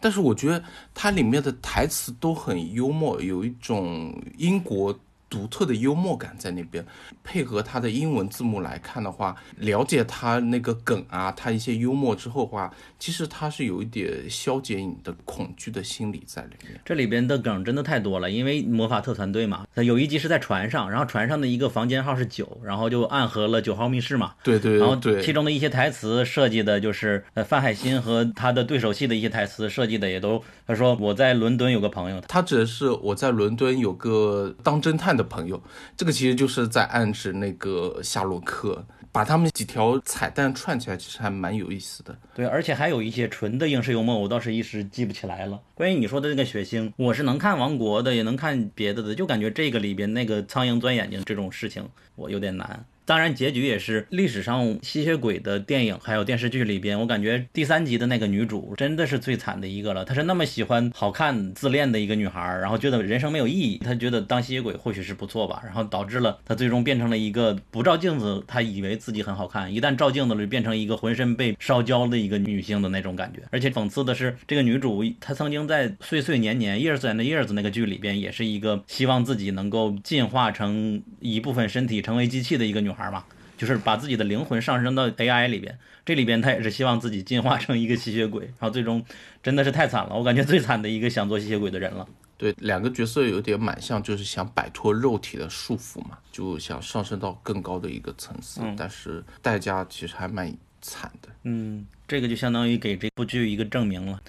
[0.00, 0.62] 但是我觉得
[0.92, 4.98] 它里面的台词都很幽默，有一种英国。
[5.32, 6.84] 独特的幽默感在那边，
[7.24, 16.78] 配合他的英文字幕来看的话，了解他那个梗啊，他一些幽默之后的话，其实他是有一点消解你的恐惧的心理在里面。
[16.84, 24.34] 这里边的梗真的太多了，因为魔法特团队嘛，有一集是在船上，然后船上的一个房间号是九，然后就暗合了九号密室嘛。
[24.42, 24.76] 对对。
[24.76, 35.21] 然后对，其中的一些台词设计的就是呃范海辛和他的对手戏的一些台词设计的也都，他说我在伦敦有个朋友，他指的是我在伦敦有个当侦探的。
[35.24, 35.62] 朋友，
[35.96, 42.16] 这个其实就是在暗指那个夏洛克，把他们几条彩蛋串起来，其实还蛮有意思的。
[42.34, 45.60] 对，而且还有一些纯的英式幽默，我倒是一时记不起来了。
[45.74, 52.84] 关于你说的那个血腥，我是能看王国的，也能看别的的，就感觉这个里边那个苍蝇钻眼睛这种事情，我有点难。
[53.04, 60.04] 当然，结局也是历史上吸血鬼的电影还有电视剧里边，我感觉第三集的那个女主真的是最惨的一个了。
[60.04, 73.42] 她是那么喜欢好看、自恋的一个女孩，然后觉得人生没有意义，她觉得当吸血鬼或许是不错吧，然后导致了她最终变成了一个不照镜子，她以为自己很好看，一旦照镜子了，变成一个浑身被烧焦的一个女性的那种感觉。
[73.50, 83.24] 而且讽刺的是，这个女主她曾经在《岁岁年年》Years and Years 那个剧里边，也是一个希望自己能够进化成一部分身体成为机器的一个女孩嘛。
[83.54, 89.04] 就是把自己的灵魂上升到 AI 里边，这里边他也是希望自己进化成一个吸血鬼，然后最终
[89.40, 92.04] 真的是太惨了，我感觉最惨的一个想做吸血鬼的人了。
[92.36, 101.28] 对，两个角色有点蛮像，就是想摆脱肉体的束缚嘛，就想上升到更高的一个层次，但是代价其实还蛮惨的。
[101.44, 104.20] 嗯，这个就相当于给这部剧一个证明了。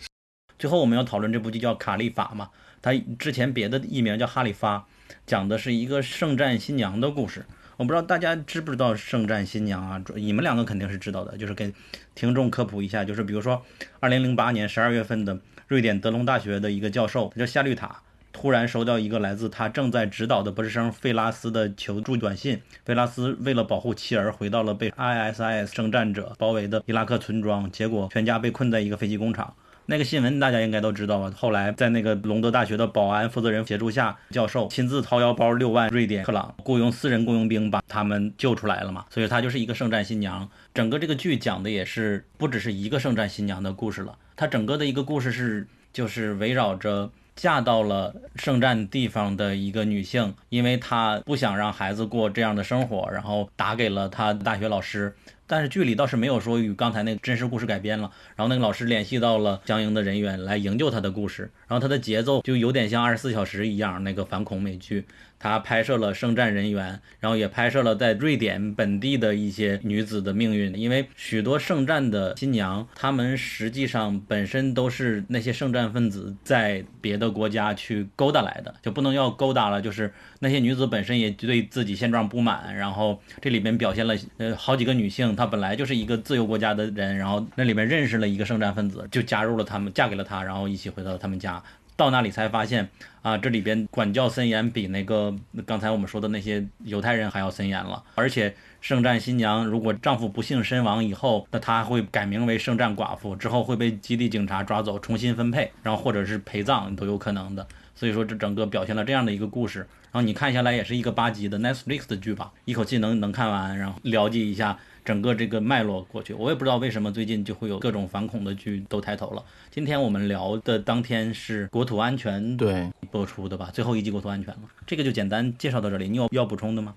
[0.58, 2.48] 最后我们要讨论这部剧叫《卡利法》嘛，
[2.80, 4.78] 它之前别的艺名叫《哈利发》，
[5.26, 7.44] 讲的是一个圣战新娘的故事。
[7.80, 10.04] 我不知道大家知不知道圣战新娘啊？
[10.14, 11.72] 你们两个肯定是知道的，就是给
[12.14, 13.64] 听众科普一下，就是比如说，
[14.00, 18.02] 二零零八年十二月份的瑞典德隆大学的一个教授，他叫夏绿塔，
[18.34, 22.60] 突然收到一个来自他正在指导的博士生费拉斯的求助短信。
[22.84, 29.54] 费拉斯为了保护妻儿，回到了被 ISIS 圣战者包围的伊拉克村庄，结果全家被困在一个飞机工厂。
[29.90, 31.32] 那个新闻大家应该都知道吧？
[31.36, 39.04] 后来在那个隆德大学的保安负责人协助下，教授亲自掏腰包六万瑞典克朗，雇佣私人雇佣兵把他们救出来了嘛。
[39.10, 40.48] 所以她就是一个圣战新娘。
[40.72, 55.12] 整个这个剧讲的也是不只是一个圣战新娘的故事了，它整个的一个故事是就是围绕着嫁到了圣战地方的一个女性，因为她不想让孩子过这样的生活，然后打给了她大学老师。
[55.50, 65.04] 但是剧里倒是没有说与刚才那个真实故事改编了，然后那个老师联系到了相应的人员来营救他的故事，然后他的节奏就有点像二十四小时一样那个反恐美剧。
[65.40, 70.78] 他拍摄了圣战人员，然后也拍摄了在瑞典本地的一些女子的命运。
[70.78, 79.80] 因为许多圣战的新娘，她们实际上本身都是那些圣战分子在别的国家去勾搭来的，就不能要勾搭了。
[79.80, 91.62] 就是那些女子本身也对自己现状不满，然后这里边表现了呃好几个女性，她本来就是一个自由国家的人，然后那里面认识了一个圣战分子，就加入了他们，嫁给了他，然后一起回到了他们家。
[92.00, 92.88] 到那里才发现，
[93.20, 95.36] 啊，这里边管教森严，比那个
[95.66, 98.02] 刚才我们说的那些犹太人还要森严了。
[98.14, 107.66] 而且，圣战新娘如果丈夫不幸身亡以后，那她会改名为圣战寡妇，之后会被基地警察抓走，重新分配，然后或者是陪葬都有可能的。
[107.94, 109.86] 所以说，这整个表现了这样的一个故事。
[110.12, 114.78] 然后你看下来也是一个八集的 Netflix 的剧吧，一口气能能看完，然后了解一下。
[115.02, 119.42] 整个这个脉络过去，我也不知道为什么最近就会有各种反恐的剧都抬头了。
[119.70, 123.70] 今天我们聊的当天是国土安全对播出的吧？
[123.72, 126.06] 最后一集国土安全了，这个就简单介绍到这里。
[126.06, 126.94] 你有要补充的吗？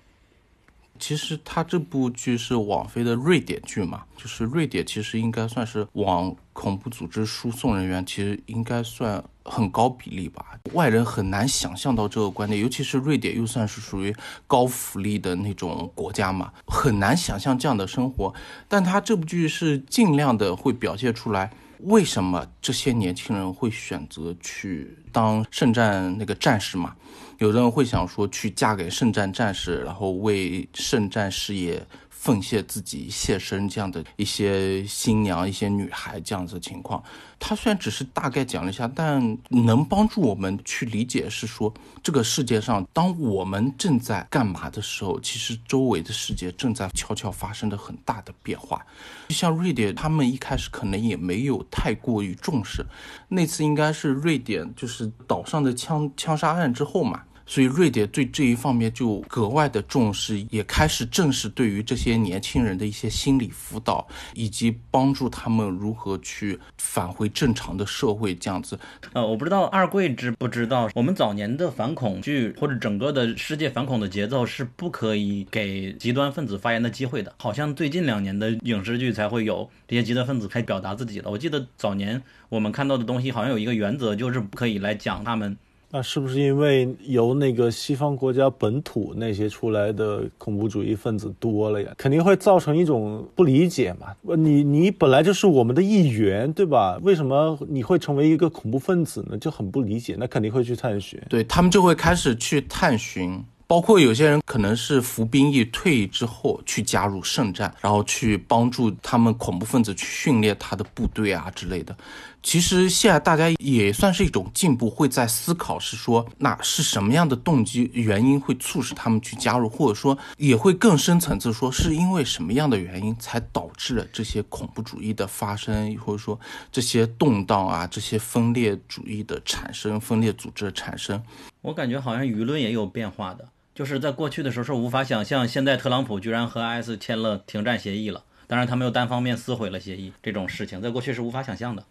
[0.98, 10.58] 其实它这部剧是网飞的瑞典剧嘛，就是瑞典其实应该算是往恐怖组织输送人员，其实应该算很高比例吧。
[10.72, 14.14] 外人很难想象到这个观点，尤其是瑞典又算是属于
[14.46, 18.32] 高福利的那种国家嘛，很难想象这样的生活。
[18.68, 21.50] 但他这部剧是尽量的会表现出来。
[21.80, 26.96] 为什么这些年轻人会选择去当圣战那个战士嘛？
[27.38, 31.84] 有的人会想说去嫁给圣战战士，然后为圣战事业。
[32.24, 37.04] 奉献自己、献身这样的一些新娘、一些女孩这样子的情况，
[37.38, 41.70] 他虽然只是大概讲了一下，但能帮助我们去理解是说，
[42.02, 48.80] 这个世界上，当我们正在干嘛的时候，其实周围的世界正在悄悄发生着很大的变化。
[49.28, 52.82] 就像瑞典，他们一开始可能也没有太过于重视，
[53.28, 57.22] 那次应该是瑞典就是岛上的枪枪杀案之后嘛。
[57.46, 68.78] 所以瑞典对这一方面就格外的重视，也开始正视对于这些年轻人的一些心理辅导，以及帮助他们如何去返回正常的社会这样子。
[69.12, 77.34] 呃，我不知道二贵知不知道，我们早年的反恐剧或者整个的世界反恐的节奏是不可以给极端分子发言的机会的。
[77.38, 81.30] 好像最近两年的影视剧才会有这些极端分子开始表达自己了。
[81.30, 85.56] 我记得早年我们看到的东西好像有一个原则，就是不可以来讲他们。
[85.94, 91.94] 那是不是因为由那个西方国家本土那些出来的恐怖主义分子多了呀？
[91.96, 94.08] 肯定会造成一种不理解嘛。
[94.36, 96.98] 你你本来就是我们的一员，对吧？
[97.04, 99.38] 为什么你会成为一个恐怖分子呢？
[99.38, 100.16] 就很不理解。
[100.18, 103.40] 那肯定会去探寻，对他们就会开始去探寻。
[103.66, 111.96] 包括有些人可能是服兵役退役之后去加入圣战，然后去帮助他们恐怖分子去训练他的部队啊之类的。
[112.44, 126.38] 其实现在大家也算是一种进步，会在思考是说，那是什么样的动机原因会促使他们去加入，或者说也会更深层次说，是因为什么样的原因才导致了这些恐怖主义的发生，或者说
[126.70, 131.20] 这些动荡啊，这些分裂主义的产生，分裂组织的产生。
[131.62, 141.82] 我感觉好像舆论也有变化的，就是在过去的时候是无法想象，现在特朗普居然和 IS 签了停战协议了，当然他们又单方面撕毁了协议，这种事情在过去是无法想象的。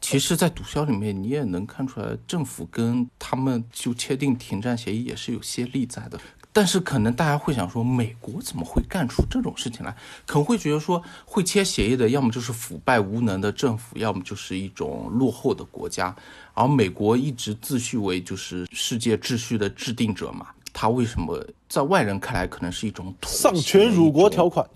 [0.00, 6.18] 其实，在毒枭里面，你也能看出来，政府跟他们就签订停战协议也是有些利在的。
[6.54, 9.96] 但是，可能大家会想说，美国怎么会干出这种事情来？
[10.26, 16.14] 可能会觉得说，会签协议的，要么就是腐败无能的政府，要么就是一种落后的国家。
[16.52, 24.68] 而美国一直自诩为就是世界秩序的制定者嘛，他为什么在外人看来可能是一种丧权辱国条款？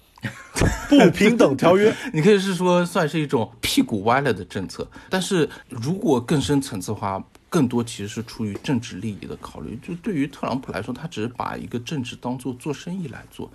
[0.88, 9.78] 不平等条约， 你可以是说算是一种屁股歪了的政策，但是如果更深层次的话，更多其实是出于政治利益的考虑。
[9.82, 13.50] 就对于特朗普来说，他只是把一个政治当做做生意来做。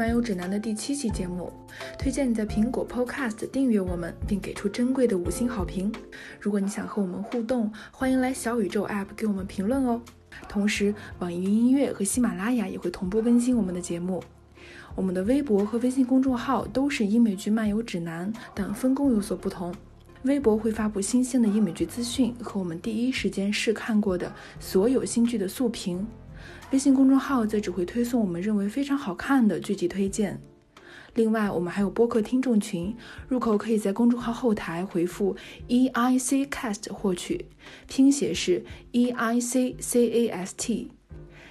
[0.00, 1.52] 漫游指南的第七期节目，
[1.98, 5.92] 推荐你在苹果 Podcast 订阅我们，并给出珍贵的五星好评。
[6.40, 10.00] 如果你想和我们互动，欢迎来小宇宙 App 给我们评论哦。
[10.48, 14.22] 同时，网易云音乐和喜马拉雅也会同步更新我们的节目。
[14.94, 19.74] 我们的微博和微信公众号都是英美剧漫游指南，但分工有所不同。
[20.22, 26.06] 微博会发布新鲜的英美剧资讯和我们第一时间试看过的所有新剧的速评。
[26.72, 30.40] 微信公众号则只会推送我们认为非常好看的剧集推荐。
[31.14, 32.94] 另外，我们还有播客听众群，
[33.26, 35.34] 入口可以在公众号后台回复
[35.66, 37.46] E I C Cast 获取，
[37.88, 40.92] 拼写是 E I C C A S T。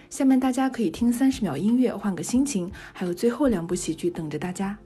[0.10, 4.78] 下面大家可以听三十秒音乐，换个心情，还有最后两部喜剧等着大家。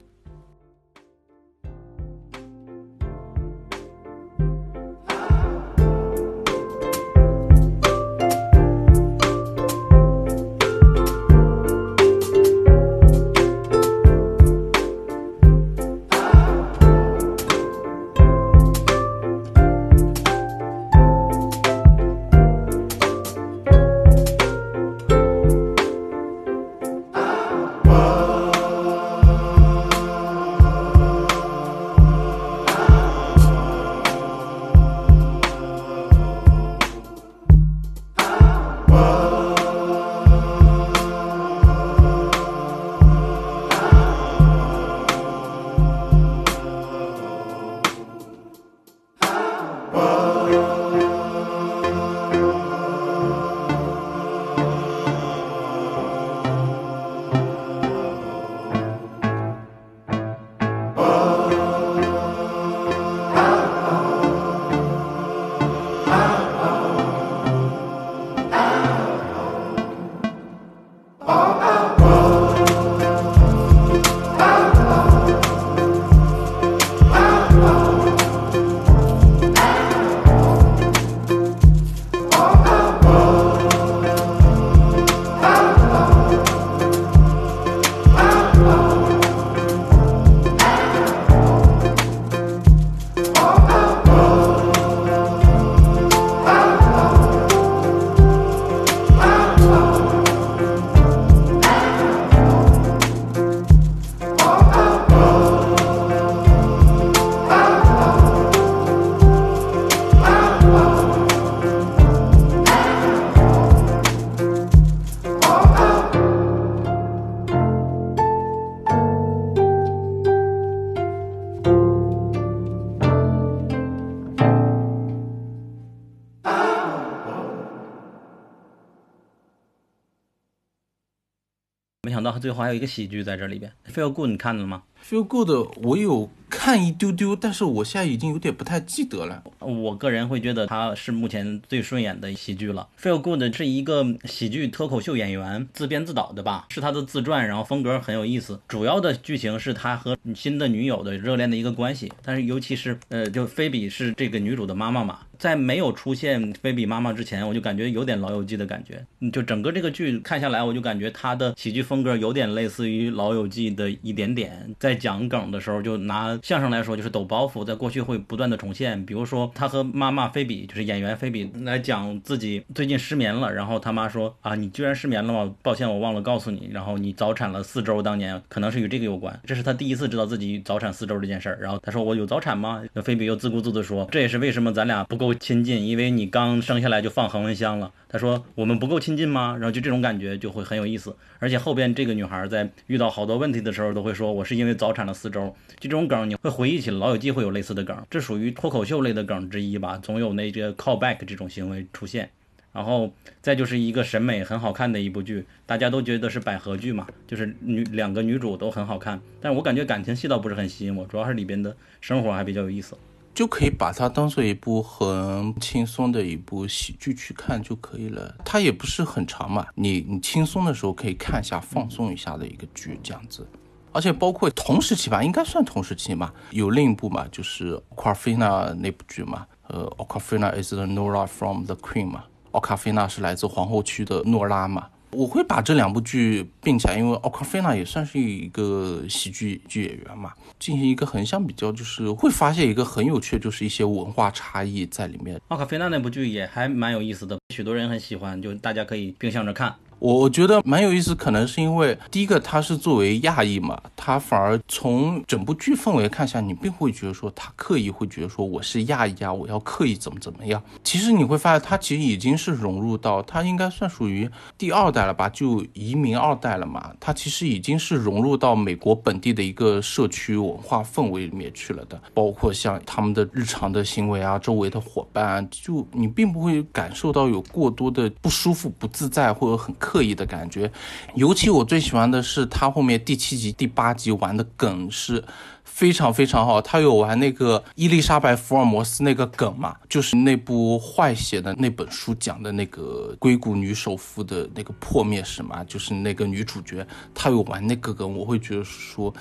[132.44, 133.72] 最后还有一个喜剧在这里边。
[133.90, 135.50] Feel Good 你看了吗？Feel Good
[135.82, 139.42] 我有看一丢丢，但是我现在已经有点不太记得了。
[139.60, 142.90] 我个人会觉得他是目前最顺眼的喜剧了。
[143.02, 148.60] Feel Good 是一个喜剧脱口秀演员，自编自导的吧，是他的自传，然后风格很有意思。
[148.68, 159.06] 主要的剧情是他和新的女友的热恋的一个关系，但是尤其是呃，就菲比是这个女主的妈妈嘛，在没有出现菲比妈妈之前，我就感觉有点老友记的感觉。
[159.30, 169.06] 就整个这个剧看下来，我就感觉他的喜剧风格有点类似于老友记的一点点，在讲梗的时候就拿相声来说，就是抖包袱，在过去会不断的重现。
[169.06, 175.54] 比如说他和妈妈菲比，就是演员菲比来讲自己最近失眠了，然后他妈说啊，你居然失眠了吗？
[175.62, 176.70] 抱歉，我忘了告诉你。
[176.72, 179.38] 然后你早产了四周，当年可能是与这个有关。
[179.46, 181.60] 这是他第一次知道自己早产四周这件事儿。
[181.60, 182.82] 然后他说我有早产吗？
[182.94, 187.92] 那菲比又自顾自地说，这也是为什么咱俩不够亲近，因为你刚生下来就放恒温箱了。
[188.08, 189.54] 他说我们不够亲近吗？
[189.54, 191.16] 然后就这种感觉就会很有意思。
[191.40, 195.56] 而且后边这个女孩在遇到好多问题的时候，都会说我是因为早产了四周。
[195.80, 202.30] 就这种梗，你会回忆起老友记会有类似的梗，这属于脱口秀类的梗之一吧，总有那个 callback 这种行为出现。
[202.72, 212.98] 然后再就是一个审美很好看的一部剧，大家都觉得是百合剧嘛，就是女两个女主都很好看，但是我感觉感情戏倒不是很吸引我，主要是里边的生活还比较有意思。
[213.34, 218.36] 就可以把它当做一部很轻松的一部喜剧去看就可以了。
[218.46, 223.48] 它也不是很长嘛，你你轻松的时候可以看一下，放松一下的一个剧这样子。
[223.92, 234.88] 而且包括同时期吧，应该算同时期嘛，有另一部嘛，就是奥卡菲娜那部剧嘛，呃，奥卡菲娜 is the Nora from the Queen 嘛，奥卡菲娜是来自皇后区的诺拉嘛。
[235.12, 245.38] 我会把这两部剧并起来，因为奥卡菲娜也算是一个喜剧剧演员嘛，进行一个横向比较，就是会发现一个很有趣，就是一些文化差异在里面。
[245.50, 249.76] 奥卡菲娜那部剧也还蛮有意思的，许多人很喜欢，就大家可以并向着看。
[250.04, 260.62] 我我觉得蛮有意思，可能是因为第一个他是作为亚裔嘛，他反而从整部剧氛围看下，你并不会觉得说他刻意会觉得说我是亚裔啊，我要刻意怎么怎么样。
[260.84, 280.72] 其实你会发现他其实已经是融入到他应该算属于第二代了吧，就移民二代了嘛，他其实已经是融入到美国本地的一个社区文化氛围里面去了的，包括像他们的日常的行为啊，周围的伙伴啊，就你并不会感受到有过多的不舒服、不自在或者很刻刻意的感觉，
[281.14, 285.24] 尤其我最喜欢的是他后面第七集、第八集玩的梗是
[285.64, 286.60] 非常非常好。
[286.60, 296.84] 他有玩那个伊丽莎白·福尔摩斯那个梗嘛，就是那部坏写的那本书讲的那个硅谷女首富的那个破灭史嘛，就是那个女主角，
[297.14, 299.14] 她有玩那个梗，我会觉得说。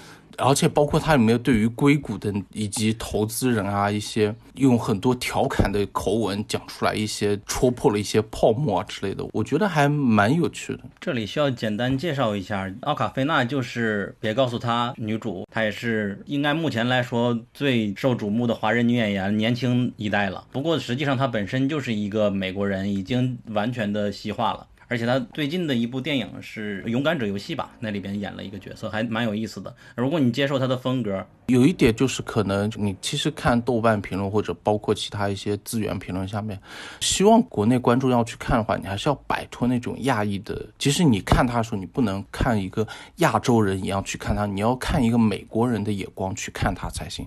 [0.42, 10.80] 而且包括它里面对于硅谷的以及投资人啊，一些用很多调侃的口吻讲出来一些戳破了一些泡沫啊之类的，我觉得还蛮有趣的。
[11.00, 20.44] 这里需要简单介绍一下，奥卡菲娜就是别告诉她女主，她也是应该目前来说最受瞩目的华人女演员，年轻一代了。
[20.50, 24.66] 不过实际上她本身就是一个美国人，已经完全的西化了。
[24.92, 29.74] 而且他最近的一部电影是《勇敢者游戏》吧，那里边演了一个角色，还蛮有意思的。
[29.96, 36.60] 如果你接受他的风格，有一点就是可能你其实看豆瓣评论或者包括其他一些资源评论下面，
[37.00, 40.62] 希望国内观众要去看的话，你还是要摆脱那种亚裔的。
[40.78, 42.86] 其实你看他的时候，你不能看一个
[43.16, 47.26] 亚洲人一样去看他，你要看一个美国人的眼光去看他才行。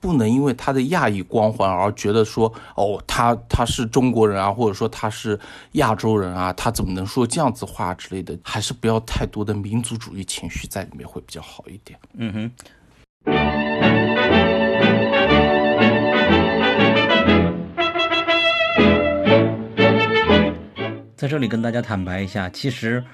[0.00, 5.38] 不能因为他的亚裔光环而觉得说哦，他他是中国人啊，或者说他是
[5.72, 8.38] 亚洲人啊，他怎么能说这样子话之类的？
[8.42, 11.98] 还是不要太多的民族主义情绪在里面会比较好一点。
[12.14, 12.50] 嗯哼。
[21.16, 23.04] 在这里跟大家坦白一下，其实。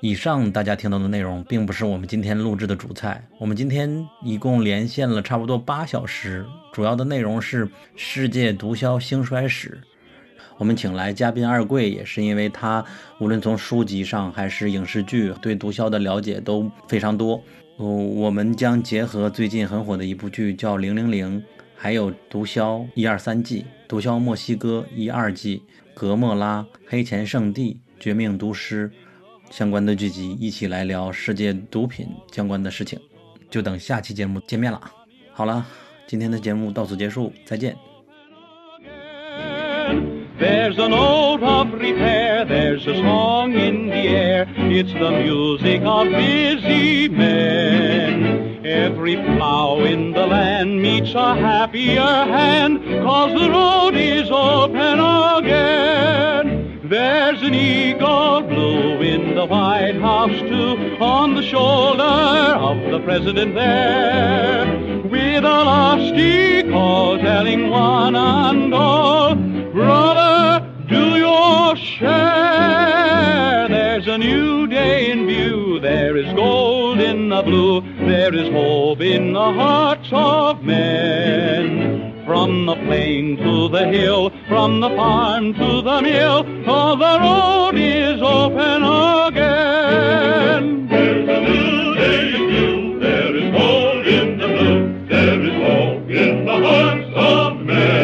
[0.00, 3.26] 以上大家听到的内容，并不是我们今天录制的主菜。
[3.38, 7.66] 我们今天一共连线了差不多八小时，主要的内容是
[7.96, 9.80] 世界毒枭兴衰史。
[10.58, 12.84] 我们请来嘉宾二贵，也是因为他
[13.18, 17.42] 无论从书籍上还是影视剧，对毒枭的了解都非常多。
[17.78, 21.40] 嗯，我们将结合最近很火的一部剧叫《零零零》，
[21.74, 22.60] 还有《毒枭》
[22.94, 25.62] 一二三季，《毒枭墨西哥》一二季，
[25.98, 28.90] 《格莫拉》《黑钱圣地》《绝命毒师》。
[29.54, 32.98] 相关的剧集，一起来聊世界毒品相关的事情，
[33.48, 34.80] 就等下期节目见面了。
[35.32, 35.64] 好了，
[36.08, 37.76] 今天的节目到此结束，再见。
[40.40, 47.08] There's a note of repair, there's a song in the air, it's the music of busy
[47.08, 48.58] men.
[48.64, 56.43] Every plow in the land meets a happier hand, cause the road is open again.
[56.86, 60.38] There's an eagle blue in the White House.
[60.38, 64.66] Too, on the shoulder of the president there.
[65.02, 73.66] With a lusty call telling one and all, brother, do your share.
[73.70, 79.00] There's a new day in view, there is gold in the blue, there is hope
[79.00, 82.03] in the hearts of men.
[82.26, 87.74] From the plain to the hill, from the farm to the mill, all the road
[87.76, 88.82] is open
[89.28, 90.88] again.
[90.88, 96.08] There's a new day in view, there is gold in the blue, there is hope
[96.08, 98.03] in the hearts of men.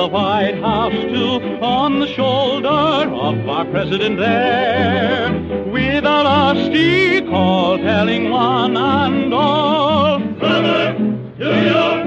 [0.00, 5.30] The White House too, on the shoulder of our president there,
[5.66, 10.94] with a lusty call telling one and all, Brother,
[11.38, 11.99] do your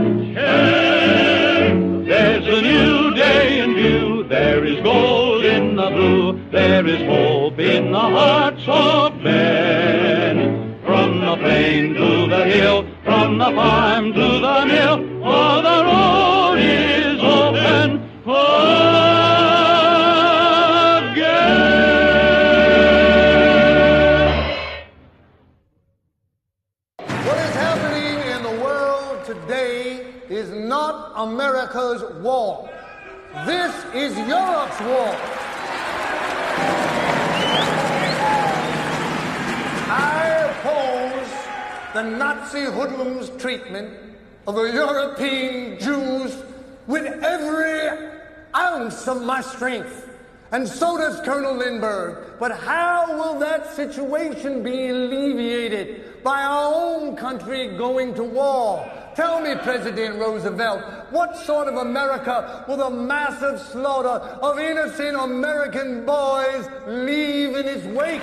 [49.44, 50.10] strength.
[50.52, 52.40] And so does Colonel Lindbergh.
[52.40, 58.88] But how will that situation be alleviated by our own country going to war?
[59.16, 66.06] Tell me, President Roosevelt, what sort of America will the massive slaughter of innocent American
[66.06, 68.22] boys leave in its wake?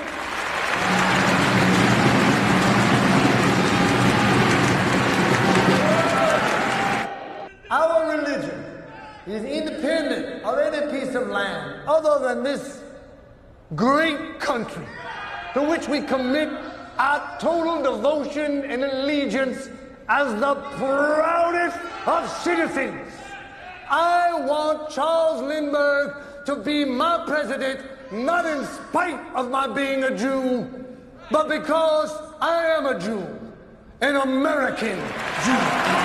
[7.70, 8.69] Our religion
[9.32, 12.82] is independent of any piece of land other than this
[13.76, 14.86] great country
[15.54, 16.48] to which we commit
[16.98, 19.68] our total devotion and allegiance
[20.08, 23.12] as the proudest of citizens.
[23.88, 27.80] I want Charles Lindbergh to be my president,
[28.12, 30.68] not in spite of my being a Jew,
[31.30, 33.26] but because I am a Jew,
[34.00, 34.98] an American
[35.44, 35.99] Jew.